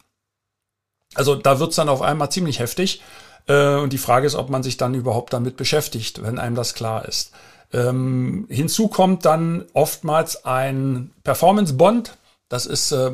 Also 1.15 1.35
da 1.35 1.59
wird's 1.59 1.75
dann 1.75 1.89
auf 1.89 2.01
einmal 2.01 2.31
ziemlich 2.31 2.59
heftig. 2.59 3.01
Äh, 3.47 3.75
und 3.75 3.93
die 3.93 3.97
Frage 3.97 4.27
ist, 4.27 4.35
ob 4.35 4.49
man 4.49 4.63
sich 4.63 4.77
dann 4.77 4.93
überhaupt 4.93 5.33
damit 5.33 5.57
beschäftigt, 5.57 6.21
wenn 6.23 6.39
einem 6.39 6.55
das 6.55 6.73
klar 6.73 7.07
ist. 7.07 7.31
Ähm, 7.73 8.45
hinzu 8.49 8.87
kommt 8.87 9.25
dann 9.25 9.65
oftmals 9.73 10.45
ein 10.45 11.11
Performance 11.23 11.73
Bond. 11.73 12.17
Das 12.49 12.65
ist 12.65 12.91
äh, 12.91 13.11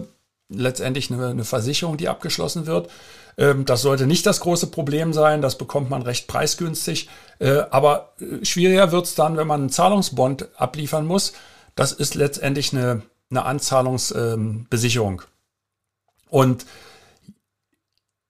letztendlich 0.50 1.12
eine, 1.12 1.28
eine, 1.28 1.44
Versicherung, 1.44 1.98
die 1.98 2.10
abgeschlossen 2.10 2.68
wird. 2.68 2.90
Ähm, 3.38 3.66
das 3.66 3.82
sollte 3.82 4.06
nicht 4.06 4.26
das 4.26 4.42
große 4.42 4.68
Problem 4.68 5.14
sein. 5.14 5.42
Das 5.42 5.58
bekommt 5.58 5.90
man 5.90 6.04
recht 6.04 6.28
preisgünstig. 6.28 7.10
Äh, 7.40 7.64
aber 7.72 8.14
äh, 8.20 8.46
schwieriger 8.46 8.92
wird's 8.92 9.16
dann, 9.16 9.38
wenn 9.38 9.48
man 9.48 9.62
einen 9.62 9.70
Zahlungsbond 9.70 10.50
abliefern 10.56 11.08
muss. 11.08 11.34
Das 11.76 11.92
ist 11.92 12.14
letztendlich 12.14 12.74
eine, 12.74 13.02
eine 13.32 13.46
Anzahlungsbesicherung. 13.46 15.22
Ähm, 15.22 15.28
Und 16.30 16.66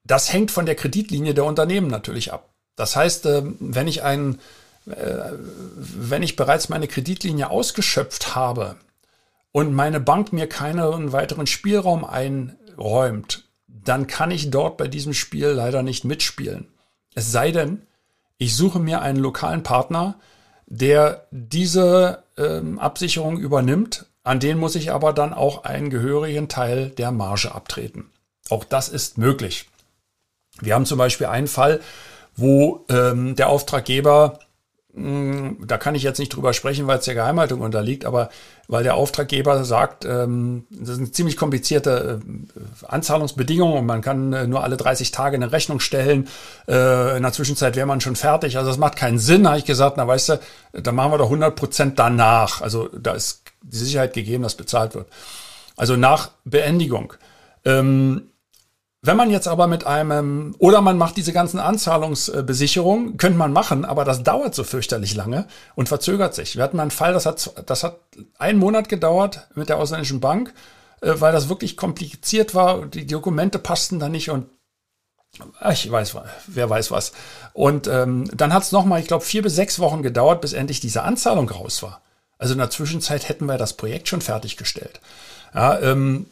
das 0.04 0.32
hängt 0.32 0.50
von 0.50 0.66
der 0.66 0.74
Kreditlinie 0.74 1.34
der 1.34 1.44
Unternehmen 1.44 1.88
natürlich 1.88 2.32
ab. 2.32 2.50
Das 2.76 2.96
heißt, 2.96 3.26
äh, 3.26 3.42
wenn 3.60 3.88
ich 3.88 4.02
ein, 4.02 4.38
äh, 4.86 5.32
wenn 5.66 6.22
ich 6.22 6.36
bereits 6.36 6.68
meine 6.68 6.88
Kreditlinie 6.88 7.50
ausgeschöpft 7.50 8.34
habe 8.34 8.76
und 9.52 9.72
meine 9.74 10.00
Bank 10.00 10.32
mir 10.32 10.48
keinen 10.48 11.12
weiteren 11.12 11.46
Spielraum 11.46 12.04
einräumt, 12.04 13.44
dann 13.66 14.06
kann 14.06 14.30
ich 14.30 14.50
dort 14.50 14.76
bei 14.76 14.88
diesem 14.88 15.14
Spiel 15.14 15.48
leider 15.48 15.82
nicht 15.82 16.04
mitspielen. 16.04 16.68
Es 17.14 17.30
sei 17.30 17.50
denn, 17.50 17.82
ich 18.38 18.56
suche 18.56 18.80
mir 18.80 19.00
einen 19.00 19.18
lokalen 19.18 19.62
Partner, 19.62 20.16
der 20.66 21.26
diese 21.30 22.24
ähm, 22.36 22.78
Absicherung 22.78 23.38
übernimmt. 23.38 24.06
An 24.22 24.40
den 24.40 24.58
muss 24.58 24.74
ich 24.74 24.90
aber 24.90 25.12
dann 25.12 25.32
auch 25.34 25.64
einen 25.64 25.90
gehörigen 25.90 26.48
Teil 26.48 26.88
der 26.90 27.12
Marge 27.12 27.54
abtreten. 27.54 28.10
Auch 28.48 28.64
das 28.64 28.88
ist 28.88 29.18
möglich. 29.18 29.68
Wir 30.60 30.74
haben 30.74 30.86
zum 30.86 30.98
Beispiel 30.98 31.26
einen 31.26 31.48
Fall, 31.48 31.80
wo 32.36 32.84
ähm, 32.88 33.36
der 33.36 33.48
Auftraggeber, 33.48 34.38
mh, 34.92 35.04
hm, 35.04 35.66
da 35.66 35.78
kann 35.78 35.94
ich 35.94 36.02
jetzt 36.02 36.18
nicht 36.18 36.34
drüber 36.34 36.52
sprechen, 36.52 36.86
weil 36.86 36.98
es 36.98 37.04
der 37.04 37.14
Geheimhaltung 37.14 37.60
unterliegt, 37.60 38.04
aber 38.04 38.30
weil 38.66 38.82
der 38.82 38.94
Auftraggeber 38.94 39.64
sagt, 39.64 40.04
ähm, 40.04 40.66
das 40.70 40.96
sind 40.96 41.14
ziemlich 41.14 41.36
komplizierte 41.36 42.20
äh, 42.24 42.86
Anzahlungsbedingungen 42.86 43.78
und 43.78 43.86
man 43.86 44.00
kann 44.00 44.32
äh, 44.32 44.46
nur 44.46 44.64
alle 44.64 44.76
30 44.76 45.10
Tage 45.10 45.36
eine 45.36 45.52
Rechnung 45.52 45.80
stellen. 45.80 46.28
Äh, 46.66 47.16
in 47.16 47.22
der 47.22 47.32
Zwischenzeit 47.32 47.76
wäre 47.76 47.86
man 47.86 48.00
schon 48.00 48.16
fertig. 48.16 48.56
Also 48.56 48.70
das 48.70 48.78
macht 48.78 48.96
keinen 48.96 49.18
Sinn, 49.18 49.46
habe 49.46 49.58
ich 49.58 49.64
gesagt. 49.64 49.96
Na 49.96 50.06
weißt 50.06 50.28
du, 50.30 50.40
da 50.72 50.92
machen 50.92 51.12
wir 51.12 51.18
doch 51.18 51.26
100 51.26 51.54
Prozent 51.54 51.98
danach. 51.98 52.62
Also 52.62 52.88
da 52.88 53.12
ist 53.12 53.42
die 53.62 53.76
Sicherheit 53.76 54.14
gegeben, 54.14 54.44
dass 54.44 54.54
bezahlt 54.54 54.94
wird. 54.94 55.08
Also 55.76 55.96
nach 55.96 56.30
Beendigung. 56.44 57.14
Ähm, 57.64 58.30
wenn 59.06 59.18
man 59.18 59.28
jetzt 59.28 59.48
aber 59.48 59.66
mit 59.66 59.86
einem, 59.86 60.54
oder 60.58 60.80
man 60.80 60.96
macht 60.96 61.18
diese 61.18 61.34
ganzen 61.34 61.60
Anzahlungsbesicherungen, 61.60 63.18
könnte 63.18 63.36
man 63.36 63.52
machen, 63.52 63.84
aber 63.84 64.04
das 64.06 64.22
dauert 64.22 64.54
so 64.54 64.64
fürchterlich 64.64 65.14
lange 65.14 65.46
und 65.74 65.90
verzögert 65.90 66.34
sich. 66.34 66.56
Wir 66.56 66.64
hatten 66.64 66.80
einen 66.80 66.90
Fall, 66.90 67.12
das 67.12 67.26
hat, 67.26 67.52
das 67.66 67.84
hat 67.84 67.98
einen 68.38 68.58
Monat 68.58 68.88
gedauert 68.88 69.46
mit 69.54 69.68
der 69.68 69.76
ausländischen 69.76 70.20
Bank, 70.20 70.54
äh, 71.02 71.12
weil 71.18 71.32
das 71.32 71.50
wirklich 71.50 71.76
kompliziert 71.76 72.54
war. 72.54 72.86
Die 72.86 73.06
Dokumente 73.06 73.58
passten 73.58 73.98
da 73.98 74.08
nicht 74.08 74.30
und 74.30 74.46
ich 75.70 75.90
weiß, 75.90 76.16
wer 76.46 76.70
weiß 76.70 76.90
was. 76.90 77.12
Und 77.52 77.88
ähm, 77.88 78.30
dann 78.34 78.54
hat 78.54 78.62
es 78.62 78.72
nochmal, 78.72 79.00
ich 79.00 79.08
glaube, 79.08 79.24
vier 79.24 79.42
bis 79.42 79.54
sechs 79.54 79.78
Wochen 79.80 80.02
gedauert, 80.02 80.40
bis 80.40 80.54
endlich 80.54 80.80
diese 80.80 81.02
Anzahlung 81.02 81.50
raus 81.50 81.82
war. 81.82 82.00
Also 82.38 82.54
in 82.54 82.58
der 82.58 82.70
Zwischenzeit 82.70 83.28
hätten 83.28 83.46
wir 83.46 83.58
das 83.58 83.74
Projekt 83.74 84.08
schon 84.08 84.20
fertiggestellt. 84.22 85.00
Ja, 85.52 85.78
ähm, 85.80 86.26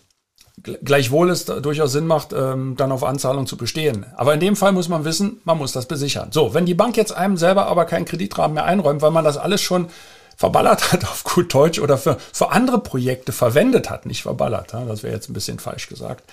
Gleichwohl 0.63 1.31
es 1.31 1.47
durchaus 1.47 1.93
Sinn 1.93 2.07
macht, 2.07 2.33
ähm, 2.33 2.75
dann 2.77 2.93
auf 2.93 3.03
Anzahlung 3.03 3.47
zu 3.47 3.57
bestehen. 3.57 4.07
Aber 4.17 4.35
in 4.35 4.41
dem 4.41 4.55
Fall 4.55 4.73
muss 4.73 4.89
man 4.89 5.05
wissen, 5.05 5.41
man 5.45 5.59
muss 5.59 5.73
das 5.73 5.87
besichern. 5.87 6.29
So, 6.31 6.55
wenn 6.55 6.67
die 6.67 6.75
Bank 6.75 6.97
jetzt 6.97 7.13
einem 7.13 7.37
selber 7.37 7.67
aber 7.67 7.87
keinen 7.87 8.05
Kreditrahmen 8.05 8.55
mehr 8.55 8.65
einräumt, 8.65 9.01
weil 9.01 9.11
man 9.11 9.25
das 9.25 9.39
alles 9.39 9.63
schon 9.63 9.89
verballert 10.37 10.93
hat 10.93 11.05
auf 11.05 11.25
gut 11.25 11.53
Deutsch 11.55 11.79
oder 11.79 11.97
für, 11.97 12.19
für 12.33 12.53
andere 12.53 12.81
Projekte 12.81 13.33
verwendet 13.33 13.91
hat, 13.91 14.07
nicht 14.07 14.23
verballert, 14.23 14.75
das 14.75 15.03
wäre 15.03 15.15
jetzt 15.15 15.31
ein 15.31 15.35
bisschen 15.35 15.59
falsch 15.59 15.89
gesagt, 15.89 16.25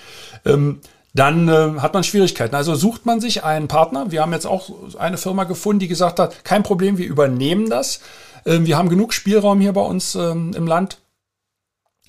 ähm, 0.45 0.81
dann 1.13 1.47
äh, 1.47 1.79
hat 1.79 1.93
man 1.93 2.03
Schwierigkeiten. 2.03 2.55
Also 2.55 2.75
sucht 2.75 3.05
man 3.05 3.19
sich 3.19 3.43
einen 3.43 3.67
Partner. 3.67 4.11
Wir 4.11 4.21
haben 4.21 4.31
jetzt 4.31 4.45
auch 4.45 4.69
eine 4.99 5.17
Firma 5.17 5.45
gefunden, 5.45 5.79
die 5.79 5.87
gesagt 5.87 6.19
hat, 6.19 6.43
kein 6.45 6.61
Problem, 6.61 6.97
wir 6.97 7.07
übernehmen 7.07 7.69
das. 7.69 8.01
Ähm, 8.45 8.67
wir 8.67 8.77
haben 8.77 8.89
genug 8.89 9.13
Spielraum 9.13 9.59
hier 9.59 9.73
bei 9.73 9.81
uns 9.81 10.13
ähm, 10.15 10.53
im 10.55 10.67
Land 10.67 10.99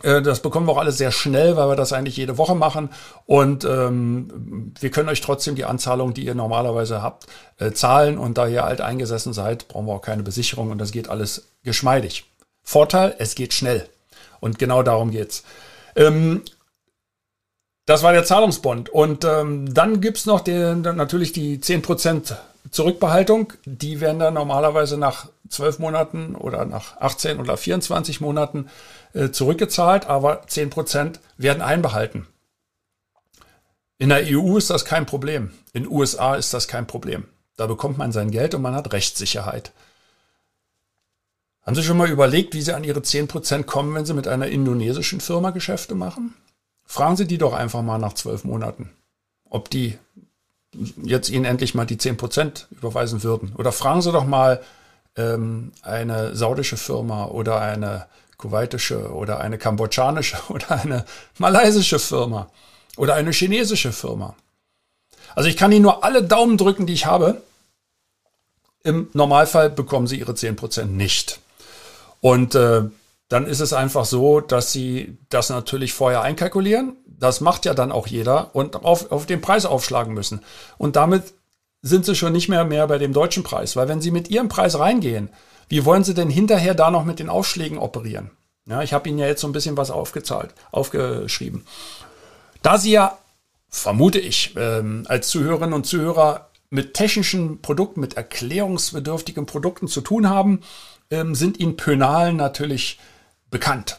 das 0.02 0.40
bekommen 0.40 0.66
wir 0.66 0.73
auch 0.73 0.78
alles 0.78 0.99
sehr 0.99 1.12
schnell, 1.12 1.57
weil 1.57 1.69
wir 1.69 1.76
das 1.76 1.92
eigentlich 1.92 2.16
jede 2.16 2.38
Woche 2.38 2.54
machen. 2.54 2.90
Und 3.26 3.64
ähm, 3.64 4.73
wir 4.78 4.90
können 4.90 5.09
euch 5.09 5.21
trotzdem 5.21 5.54
die 5.54 5.64
Anzahlung, 5.64 6.14
die 6.14 6.25
ihr 6.25 6.35
normalerweise 6.35 7.02
habt, 7.02 7.26
äh, 7.59 7.73
zahlen. 7.73 8.19
Und 8.19 8.38
da 8.38 8.47
ihr 8.47 8.64
alt 8.64 8.80
eingesessen 8.80 9.33
seid, 9.33 9.69
brauchen 9.69 9.87
wir 9.87 9.95
auch 9.95 10.02
keine 10.02 10.23
Besicherung 10.23 10.71
und 10.71 10.78
das 10.78 10.92
geht 10.92 11.09
alles 11.09 11.49
geschmeidig. 11.62 12.25
Vorteil, 12.62 13.14
es 13.19 13.35
geht 13.35 13.54
schnell. 13.54 13.88
Und 14.40 14.59
genau 14.59 14.83
darum 14.83 15.11
geht's. 15.11 15.45
Ähm, 15.97 16.42
das 17.87 18.02
war 18.02 18.12
der 18.12 18.25
Zahlungsbond. 18.25 18.88
Und 18.88 19.25
ähm, 19.25 19.73
dann 19.75 20.00
gibt's 20.00 20.26
noch 20.26 20.40
den, 20.40 20.83
natürlich 20.83 21.33
die 21.33 21.59
10% 21.59 22.37
Zurückbehaltung. 22.71 23.52
Die 23.64 24.00
werden 24.00 24.19
dann 24.19 24.35
normalerweise 24.35 24.97
nach 24.97 25.26
12 25.49 25.80
Monaten 25.80 26.35
oder 26.37 26.64
nach 26.64 27.00
18 27.00 27.40
oder 27.40 27.57
24 27.57 28.21
Monaten 28.21 28.66
äh, 28.66 28.71
zurückgezahlt, 29.33 30.07
aber 30.07 30.45
10% 30.45 31.19
werden 31.37 31.62
einbehalten. 31.62 32.26
In 33.99 34.09
der 34.09 34.25
EU 34.25 34.57
ist 34.57 34.71
das 34.71 34.85
kein 34.85 35.07
Problem. 35.07 35.50
In 35.73 35.85
den 35.85 35.93
USA 35.93 36.35
ist 36.35 36.55
das 36.55 36.69
kein 36.69 36.87
Problem. 36.87 37.25
Da 37.57 37.67
bekommt 37.67 37.99
man 37.99 38.12
sein 38.12 38.31
Geld 38.31 38.55
und 38.55 38.62
man 38.62 38.75
hat 38.75 38.93
Rechtssicherheit. 38.93 39.73
Haben 41.62 41.75
Sie 41.75 41.83
schon 41.83 41.99
mal 41.99 42.09
überlegt, 42.09 42.55
wie 42.55 42.62
Sie 42.62 42.73
an 42.73 42.85
Ihre 42.85 43.00
10% 43.00 43.64
kommen, 43.64 43.95
wenn 43.95 44.07
Sie 44.07 44.14
mit 44.14 44.26
einer 44.26 44.47
indonesischen 44.47 45.21
Firma 45.21 45.50
Geschäfte 45.50 45.95
machen? 45.95 46.35
Fragen 46.87 47.17
Sie 47.17 47.26
die 47.26 47.38
doch 47.38 47.52
einfach 47.52 47.83
mal 47.83 47.99
nach 47.99 48.14
zwölf 48.14 48.45
Monaten, 48.45 48.90
ob 49.49 49.69
die 49.69 49.99
jetzt 51.02 51.29
Ihnen 51.29 51.45
endlich 51.45 51.75
mal 51.75 51.85
die 51.85 51.99
10% 51.99 52.67
überweisen 52.71 53.23
würden. 53.23 53.52
Oder 53.57 53.73
fragen 53.73 54.02
Sie 54.02 54.12
doch 54.12 54.25
mal 54.25 54.62
ähm, 55.17 55.73
eine 55.83 56.35
saudische 56.35 56.76
Firma 56.76 57.26
oder 57.26 57.61
eine 57.61 58.07
kuwaitische 58.40 59.12
oder 59.12 59.40
eine 59.40 59.59
kambodschanische 59.59 60.38
oder 60.49 60.80
eine 60.80 61.04
malaysische 61.38 61.99
Firma 61.99 62.50
oder 62.97 63.14
eine 63.14 63.32
chinesische 63.32 63.92
Firma. 63.92 64.35
Also 65.35 65.49
ich 65.49 65.56
kann 65.56 65.73
Ihnen 65.73 65.82
nur 65.82 66.02
alle 66.02 66.25
Daumen 66.25 66.56
drücken, 66.56 66.87
die 66.87 66.92
ich 66.92 67.06
habe. 67.06 67.40
Im 68.82 69.09
Normalfall 69.12 69.70
bekommen 69.70 70.06
Sie 70.06 70.18
Ihre 70.18 70.32
10% 70.32 70.87
nicht. 70.87 71.40
Und 72.20 72.54
äh, 72.54 72.82
dann 73.30 73.47
ist 73.47 73.61
es 73.61 73.73
einfach 73.73 74.04
so, 74.04 74.40
dass 74.40 74.73
sie 74.73 75.16
das 75.28 75.50
natürlich 75.50 75.92
vorher 75.92 76.23
einkalkulieren. 76.23 76.97
Das 77.06 77.40
macht 77.40 77.64
ja 77.64 77.75
dann 77.75 77.92
auch 77.92 78.09
jeder 78.09 78.50
und 78.54 78.85
auf, 78.85 79.12
auf 79.12 79.25
den 79.25 79.40
Preis 79.40 79.66
aufschlagen 79.66 80.14
müssen. 80.14 80.40
Und 80.78 80.97
damit 80.97 81.32
sind 81.80 82.04
sie 82.04 82.16
schon 82.16 82.32
nicht 82.32 82.49
mehr 82.49 82.64
mehr 82.64 82.88
bei 82.88 82.99
dem 82.99 83.12
deutschen 83.12 83.44
Preis. 83.44 83.76
Weil 83.76 83.88
wenn 83.88 84.00
sie 84.00 84.11
mit 84.11 84.30
ihrem 84.30 84.49
Preis 84.49 84.78
reingehen, 84.78 85.30
wie 85.71 85.85
wollen 85.85 86.05
sie 86.05 86.15
denn 86.15 86.29
hinterher 86.29 86.75
da 86.75 86.91
noch 86.91 87.05
mit 87.05 87.21
den 87.21 87.31
Aufschlägen 87.31 87.79
operieren? 87.79 88.31
Ja, 88.67 88.83
ich 88.83 88.93
habe 88.93 89.09
Ihnen 89.09 89.19
ja 89.19 89.27
jetzt 89.27 89.41
so 89.41 89.49
ein 89.49 89.53
bisschen 89.53 89.77
was 89.77 89.91
aufgezahlt, 89.91 90.53
aufgeschrieben. 90.73 91.65
Da 92.61 92.77
Sie 92.77 92.91
ja, 92.91 93.19
vermute 93.69 94.19
ich, 94.19 94.55
ähm, 94.57 95.07
als 95.09 95.29
Zuhörerinnen 95.29 95.73
und 95.73 95.87
Zuhörer 95.87 96.50
mit 96.71 96.95
technischen 96.95 97.62
Produkten, 97.62 98.00
mit 98.00 98.17
erklärungsbedürftigen 98.17 99.47
Produkten 99.47 99.89
zu 99.89 100.00
tun 100.03 100.29
haben, 100.29 100.61
ähm, 101.11 101.35
sind 101.35 101.59
Ihnen 101.59 101.77
Pönalen 101.77 102.37
natürlich 102.37 102.99
bekannt. 103.50 103.99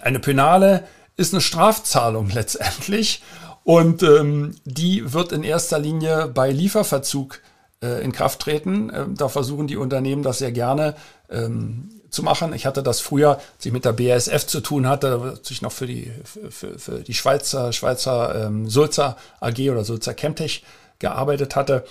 Eine 0.00 0.20
Pönale 0.20 0.86
ist 1.16 1.34
eine 1.34 1.40
Strafzahlung 1.40 2.30
letztendlich 2.30 3.22
und 3.64 4.02
ähm, 4.04 4.54
die 4.64 5.12
wird 5.12 5.32
in 5.32 5.42
erster 5.42 5.80
Linie 5.80 6.28
bei 6.28 6.50
Lieferverzug 6.50 7.40
äh, 7.82 8.02
in 8.02 8.12
Kraft 8.12 8.40
treten. 8.40 8.92
Ähm, 8.94 9.14
da 9.16 9.28
versuchen 9.28 9.66
die 9.66 9.76
Unternehmen 9.76 10.22
das 10.22 10.38
sehr 10.38 10.52
gerne 10.52 10.94
ähm, 11.30 11.90
zu 12.10 12.22
machen. 12.22 12.52
Ich 12.52 12.66
hatte 12.66 12.82
das 12.82 13.00
früher, 13.00 13.36
als 13.36 13.64
ich 13.64 13.72
mit 13.72 13.84
der 13.84 13.92
BASF 13.92 14.46
zu 14.46 14.60
tun 14.60 14.86
hatte, 14.86 15.20
als 15.20 15.50
ich 15.50 15.62
noch 15.62 15.72
für 15.72 15.86
die, 15.86 16.10
für, 16.24 16.78
für 16.78 17.00
die 17.00 17.14
Schweizer, 17.14 17.72
Schweizer 17.72 18.46
ähm, 18.46 18.68
Sulzer 18.68 19.16
AG 19.40 19.70
oder 19.70 19.84
Sulzer 19.84 20.14
Chemtech 20.14 20.64
gearbeitet 20.98 21.56
hatte. 21.56 21.84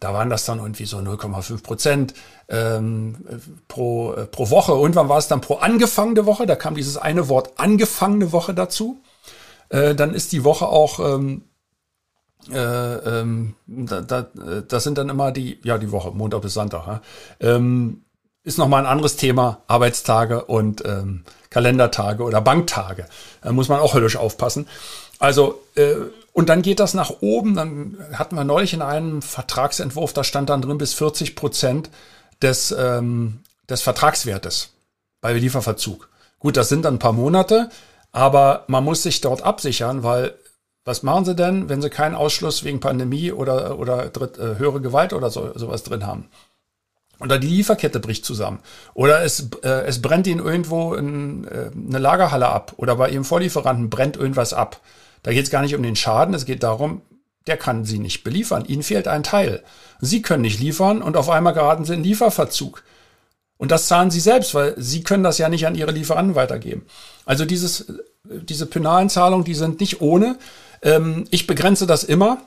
Da 0.00 0.12
waren 0.12 0.28
das 0.28 0.44
dann 0.44 0.58
irgendwie 0.58 0.84
so 0.84 0.98
0,5 0.98 1.62
Prozent 1.62 2.14
ähm, 2.48 3.16
pro, 3.66 4.12
äh, 4.12 4.26
pro 4.26 4.50
Woche. 4.50 4.72
Irgendwann 4.72 5.08
war 5.08 5.18
es 5.18 5.28
dann 5.28 5.40
pro 5.40 5.54
angefangene 5.54 6.26
Woche. 6.26 6.46
Da 6.46 6.54
kam 6.54 6.74
dieses 6.74 6.98
eine 6.98 7.28
Wort 7.28 7.58
angefangene 7.58 8.32
Woche 8.32 8.52
dazu. 8.52 9.00
Äh, 9.70 9.94
dann 9.94 10.12
ist 10.12 10.32
die 10.32 10.44
Woche 10.44 10.66
auch, 10.66 11.00
ähm, 11.00 11.44
äh, 12.52 12.58
ähm, 12.58 13.54
da, 13.86 14.00
da, 14.00 14.26
das 14.66 14.84
sind 14.84 14.98
dann 14.98 15.08
immer 15.08 15.32
die, 15.32 15.58
ja, 15.62 15.78
die 15.78 15.92
Woche, 15.92 16.10
Montag 16.10 16.42
bis 16.42 16.54
Sonntag. 16.54 16.86
Ja? 16.86 17.00
Ähm, 17.40 18.02
ist 18.44 18.58
nochmal 18.58 18.84
ein 18.84 18.90
anderes 18.90 19.16
Thema, 19.16 19.62
Arbeitstage 19.66 20.44
und 20.44 20.84
ähm, 20.84 21.24
Kalendertage 21.50 22.22
oder 22.22 22.40
Banktage. 22.40 23.06
Da 23.42 23.52
muss 23.52 23.68
man 23.68 23.80
auch 23.80 23.94
höllisch 23.94 24.16
aufpassen. 24.16 24.68
Also, 25.18 25.62
äh, 25.74 25.94
und 26.32 26.48
dann 26.48 26.62
geht 26.62 26.80
das 26.80 26.94
nach 26.94 27.10
oben. 27.20 27.54
Dann 27.54 27.96
hatten 28.12 28.36
wir 28.36 28.44
neulich 28.44 28.74
in 28.74 28.82
einem 28.82 29.22
Vertragsentwurf, 29.22 30.12
da 30.12 30.22
stand 30.22 30.50
dann 30.50 30.62
drin 30.62 30.78
bis 30.78 30.94
40 30.94 31.34
Prozent 31.34 31.90
des, 32.42 32.74
ähm, 32.78 33.40
des 33.68 33.82
Vertragswertes 33.82 34.70
bei 35.20 35.32
Lieferverzug. 35.32 36.08
Gut, 36.38 36.56
das 36.56 36.68
sind 36.68 36.84
dann 36.84 36.96
ein 36.96 37.00
paar 37.00 37.12
Monate, 37.12 37.70
aber 38.12 38.64
man 38.68 38.84
muss 38.84 39.02
sich 39.02 39.20
dort 39.20 39.42
absichern, 39.42 40.02
weil 40.02 40.34
was 40.86 41.02
machen 41.02 41.24
sie 41.24 41.34
denn, 41.34 41.68
wenn 41.68 41.82
sie 41.82 41.90
keinen 41.90 42.14
Ausschluss 42.14 42.64
wegen 42.64 42.80
Pandemie 42.80 43.32
oder, 43.32 43.78
oder 43.78 44.08
dritt, 44.08 44.38
äh, 44.38 44.56
höhere 44.56 44.80
Gewalt 44.80 45.12
oder 45.12 45.30
so, 45.30 45.50
sowas 45.54 45.82
drin 45.82 46.06
haben? 46.06 46.28
Oder 47.18 47.38
die 47.38 47.48
Lieferkette 47.48 47.98
bricht 47.98 48.24
zusammen. 48.24 48.60
Oder 48.94 49.24
es, 49.24 49.48
äh, 49.64 49.84
es 49.86 50.00
brennt 50.00 50.26
ihnen 50.28 50.44
irgendwo 50.44 50.94
in, 50.94 51.44
äh, 51.48 51.70
eine 51.74 51.98
Lagerhalle 51.98 52.48
ab. 52.48 52.74
Oder 52.76 52.96
bei 52.96 53.10
ihrem 53.10 53.24
Vorlieferanten 53.24 53.90
brennt 53.90 54.16
irgendwas 54.16 54.52
ab. 54.52 54.80
Da 55.24 55.32
geht 55.32 55.44
es 55.44 55.50
gar 55.50 55.62
nicht 55.62 55.74
um 55.74 55.82
den 55.82 55.96
Schaden, 55.96 56.34
es 56.34 56.44
geht 56.44 56.62
darum, 56.62 57.02
der 57.48 57.56
kann 57.56 57.84
sie 57.84 57.98
nicht 57.98 58.22
beliefern. 58.22 58.64
Ihnen 58.66 58.84
fehlt 58.84 59.08
ein 59.08 59.24
Teil. 59.24 59.64
Sie 60.00 60.22
können 60.22 60.42
nicht 60.42 60.60
liefern 60.60 61.02
und 61.02 61.16
auf 61.16 61.30
einmal 61.30 61.54
geraten 61.54 61.84
sie 61.84 61.94
in 61.94 62.04
Lieferverzug. 62.04 62.84
Und 63.56 63.72
das 63.72 63.88
zahlen 63.88 64.10
sie 64.10 64.20
selbst, 64.20 64.54
weil 64.54 64.74
sie 64.76 65.02
können 65.02 65.24
das 65.24 65.38
ja 65.38 65.48
nicht 65.48 65.66
an 65.66 65.74
ihre 65.74 65.90
Lieferanten 65.90 66.34
weitergeben. 66.34 66.86
Also 67.24 67.44
dieses, 67.44 67.86
diese 68.24 68.66
penalen 68.66 69.08
Zahlungen, 69.08 69.44
die 69.44 69.54
sind 69.54 69.80
nicht 69.80 70.00
ohne. 70.00 70.38
Ähm, 70.86 71.26
ich 71.30 71.46
begrenze 71.46 71.86
das 71.86 72.04
immer. 72.04 72.38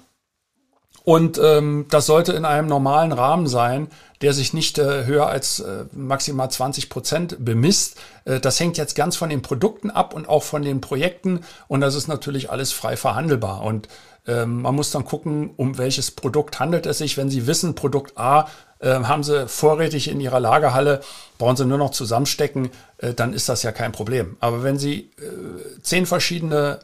Und 1.04 1.40
ähm, 1.44 1.86
das 1.90 2.06
sollte 2.06 2.34
in 2.34 2.46
einem 2.46 2.68
normalen 2.68 3.12
Rahmen 3.12 3.48
sein, 3.48 3.88
der 4.22 4.34
sich 4.34 4.54
nicht 4.54 4.78
äh, 4.78 5.06
höher 5.06 5.28
als 5.28 5.60
äh, 5.60 5.86
maximal 5.92 6.52
20 6.52 6.90
Prozent 6.90 7.38
bemisst. 7.40 7.98
Äh, 8.26 8.40
das 8.40 8.60
hängt 8.60 8.78
jetzt 8.78 8.96
ganz 8.96 9.16
von 9.16 9.30
den 9.30 9.42
Produkten 9.42 9.90
ab 9.90 10.14
und 10.14 10.28
auch 10.30 10.44
von 10.44 10.62
den 10.62 10.82
Projekten. 10.82 11.42
Und 11.68 11.82
das 11.82 11.96
ist 11.96 12.08
natürlich 12.08 12.52
alles 12.52 12.72
frei 12.72 12.96
verhandelbar. 12.96 13.62
Und 13.64 13.88
ähm, 14.28 14.62
man 14.62 14.76
muss 14.76 14.92
dann 14.92 15.06
gucken, 15.06 15.52
um 15.56 15.78
welches 15.78 16.12
Produkt 16.12 16.60
handelt 16.60 16.86
es 16.86 17.00
sich. 17.00 17.18
Wenn 17.18 17.30
Sie 17.30 17.48
wissen, 17.48 17.76
Produkt 17.76 18.18
A 18.18 18.48
äh, 18.80 18.94
haben 18.94 19.24
Sie 19.24 19.48
vorrätig 19.48 20.10
in 20.10 20.22
Ihrer 20.22 20.40
Lagerhalle, 20.40 21.02
brauchen 21.38 21.56
Sie 21.56 21.66
nur 21.66 21.78
noch 21.78 21.92
zusammenstecken, 21.92 22.70
äh, 22.98 23.14
dann 23.14 23.34
ist 23.34 23.50
das 23.50 23.64
ja 23.64 23.72
kein 23.72 23.94
Problem. 23.94 24.38
Aber 24.42 24.64
wenn 24.64 24.78
Sie 24.78 25.10
äh, 25.18 25.82
zehn 25.82 26.06
verschiedene 26.06 26.80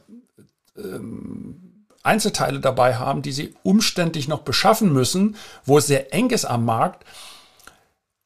ähm, 0.78 1.86
Einzelteile 2.04 2.60
dabei 2.60 2.96
haben, 2.96 3.22
die 3.22 3.32
sie 3.32 3.56
umständlich 3.64 4.28
noch 4.28 4.42
beschaffen 4.42 4.94
müssen, 4.94 5.36
wo 5.64 5.78
es 5.78 5.88
sehr 5.88 6.14
eng 6.14 6.30
ist 6.30 6.46
am 6.46 6.66
Markt, 6.66 7.04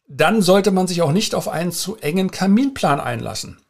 dann 0.07 0.41
sollte 0.41 0.71
man 0.71 0.88
sich 0.88 1.01
auch 1.01 1.12
nicht 1.12 1.35
auf 1.35 1.47
einen 1.47 1.71
zu 1.71 1.97
engen 1.97 2.31
Kaminplan 2.31 2.99
einlassen. 2.99 3.62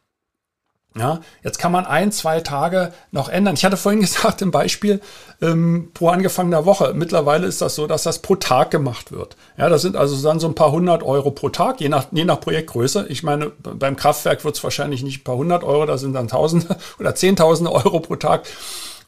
Ja, 0.98 1.20
jetzt 1.44 1.58
kann 1.58 1.70
man 1.70 1.86
ein, 1.86 2.10
zwei 2.10 2.40
Tage 2.40 2.92
noch 3.12 3.28
ändern. 3.28 3.54
Ich 3.54 3.64
hatte 3.64 3.76
vorhin 3.76 4.00
gesagt 4.00 4.42
im 4.42 4.50
Beispiel 4.50 5.00
ähm, 5.40 5.90
pro 5.94 6.08
angefangener 6.08 6.64
Woche. 6.66 6.94
Mittlerweile 6.94 7.46
ist 7.46 7.60
das 7.60 7.76
so, 7.76 7.86
dass 7.86 8.02
das 8.02 8.18
pro 8.20 8.34
Tag 8.34 8.72
gemacht 8.72 9.12
wird. 9.12 9.36
Ja, 9.56 9.68
das 9.68 9.82
sind 9.82 9.96
also 9.96 10.20
dann 10.26 10.40
so 10.40 10.48
ein 10.48 10.56
paar 10.56 10.72
hundert 10.72 11.04
Euro 11.04 11.30
pro 11.30 11.48
Tag, 11.48 11.80
je 11.80 11.88
nach, 11.88 12.06
je 12.10 12.24
nach 12.24 12.40
Projektgröße. 12.40 13.06
Ich 13.08 13.22
meine, 13.22 13.50
beim 13.50 13.94
Kraftwerk 13.94 14.44
wird 14.44 14.56
es 14.56 14.64
wahrscheinlich 14.64 15.04
nicht 15.04 15.20
ein 15.20 15.24
paar 15.24 15.36
hundert 15.36 15.62
Euro, 15.62 15.86
da 15.86 15.96
sind 15.96 16.12
dann 16.12 16.26
Tausende 16.26 16.76
oder 16.98 17.14
Zehntausende 17.14 17.70
Euro 17.72 18.00
pro 18.00 18.16
Tag 18.16 18.48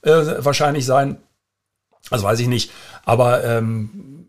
äh, 0.02 0.12
wahrscheinlich 0.38 0.86
sein. 0.86 1.18
Das 2.10 2.22
weiß 2.22 2.38
ich 2.40 2.48
nicht. 2.48 2.70
Aber 3.04 3.42
ähm, 3.44 4.21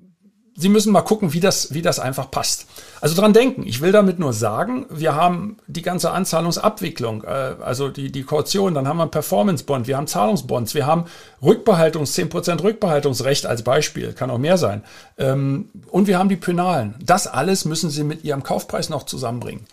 Sie 0.55 0.69
müssen 0.69 0.93
mal 0.93 1.01
gucken, 1.01 1.33
wie 1.33 1.39
das, 1.39 1.73
wie 1.73 1.81
das 1.81 1.99
einfach 1.99 2.29
passt. 2.29 2.67
Also 3.01 3.19
dran 3.19 3.33
denken. 3.33 3.65
Ich 3.65 3.81
will 3.81 3.91
damit 3.91 4.19
nur 4.19 4.33
sagen, 4.33 4.85
wir 4.89 5.15
haben 5.15 5.57
die 5.65 5.81
ganze 5.81 6.11
Anzahlungsabwicklung, 6.11 7.23
äh, 7.23 7.55
also 7.59 7.89
die, 7.89 8.11
die 8.11 8.23
Kaution, 8.23 8.75
dann 8.75 8.87
haben 8.87 8.97
wir 8.97 9.07
Performance-Bond, 9.07 9.87
wir 9.87 9.97
haben 9.97 10.05
Zahlungsbonds, 10.05 10.75
wir 10.75 10.85
haben 10.85 11.05
Rückbehaltungs, 11.41 12.15
10% 12.15 12.61
Rückbehaltungsrecht 12.61 13.47
als 13.47 13.63
Beispiel, 13.63 14.13
kann 14.13 14.29
auch 14.29 14.37
mehr 14.37 14.57
sein. 14.57 14.83
Ähm, 15.17 15.69
und 15.89 16.05
wir 16.05 16.19
haben 16.19 16.29
die 16.29 16.35
Penalen. 16.35 16.95
Das 17.03 17.25
alles 17.25 17.65
müssen 17.65 17.89
Sie 17.89 18.03
mit 18.03 18.23
Ihrem 18.23 18.43
Kaufpreis 18.43 18.89
noch 18.89 19.03
zusammenbringen. 19.03 19.65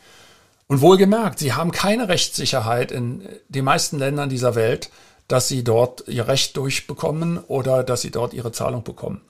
Und 0.67 0.81
wohlgemerkt, 0.81 1.41
Sie 1.41 1.53
haben 1.53 1.73
keine 1.73 2.09
Rechtssicherheit 2.09 2.91
in 2.91 3.29
den 3.49 3.65
meisten 3.65 3.99
Ländern 3.99 4.29
dieser 4.31 4.55
Welt, 4.55 4.91
dass 5.29 5.47
Sie 5.47 5.63
dort 5.63 6.09
Ihr 6.09 6.27
Recht 6.27 6.57
durchbekommen 6.57 7.39
oder 7.39 7.85
dass 7.85 8.03
Sie 8.03 8.11
dort 8.11 8.35
Ihre 8.35 8.53
Zahlung 8.53 8.83
bekommen. 8.83 9.21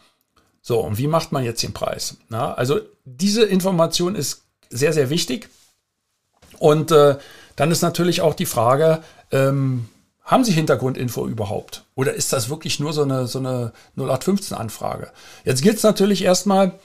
So, 0.63 0.81
und 0.81 0.99
wie 0.99 1.07
macht 1.07 1.33
man 1.33 1.45
jetzt 1.45 1.63
den 1.63 1.73
Preis? 1.73 2.17
Na, 2.29 2.55
also 2.55 2.81
diese 3.05 3.45
Information 3.45 4.15
ist 4.15 4.43
sehr, 4.69 4.93
sehr 4.93 5.11
wichtig. 5.11 5.49
Und 6.59 6.93
äh, 6.93 7.17
dann 7.57 7.71
ist 7.71 7.83
natürlich 7.83 8.21
auch 8.21 8.35
die 8.35 8.47
Frage, 8.47 9.03
ähm, 9.33 9.89
haben 10.23 10.45
Sie 10.45 10.53
Hintergrundinfo 10.53 11.27
überhaupt? 11.27 11.85
Oder 11.95 12.13
ist 12.15 12.33
das 12.33 12.51
wirklich 12.51 12.79
nur 12.79 12.93
so 12.93 13.03
eine, 13.03 13.27
so 13.27 13.39
eine 13.39 13.73
0815-Anfrage? 13.97 15.11
Jetzt 15.45 15.63
gilt 15.63 15.79
es 15.79 15.83
natürlich 15.83 16.23
erstmal, 16.23 16.79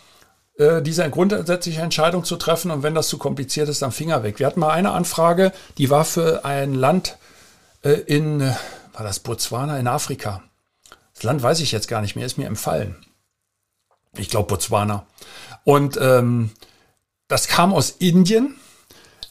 äh, 0.57 0.81
diese 0.81 1.07
grundsätzliche 1.09 1.81
Entscheidung 1.81 2.23
zu 2.23 2.37
treffen 2.37 2.71
und 2.71 2.81
wenn 2.81 2.95
das 2.95 3.09
zu 3.09 3.17
kompliziert 3.17 3.67
ist, 3.67 3.81
dann 3.81 3.91
Finger 3.91 4.23
weg. 4.23 4.39
Wir 4.39 4.47
hatten 4.47 4.61
mal 4.61 4.71
eine 4.71 4.91
Anfrage, 4.91 5.51
die 5.77 5.89
war 5.89 6.05
für 6.05 6.45
ein 6.45 6.73
Land 6.73 7.17
äh, 7.83 7.91
in, 7.91 8.39
war 8.39 9.03
das 9.03 9.19
Botswana 9.19 9.77
in 9.77 9.87
Afrika? 9.87 10.41
Das 11.13 11.23
Land 11.23 11.43
weiß 11.43 11.59
ich 11.59 11.71
jetzt 11.73 11.89
gar 11.89 12.01
nicht 12.01 12.15
mehr, 12.15 12.25
ist 12.25 12.37
mir 12.37 12.47
empfallen 12.47 13.04
ich 14.17 14.29
glaube 14.29 14.47
Botswana. 14.47 15.05
Und 15.63 15.97
ähm, 16.01 16.51
das 17.27 17.47
kam 17.47 17.73
aus 17.73 17.89
Indien 17.89 18.55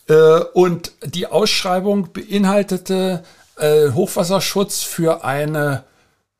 äh, 0.09 0.41
und 0.53 0.93
die 1.05 1.27
Ausschreibung 1.27 2.13
beinhaltete 2.13 3.23
äh, 3.57 3.91
Hochwasserschutz 3.91 4.83
für 4.83 5.25
eine, 5.25 5.85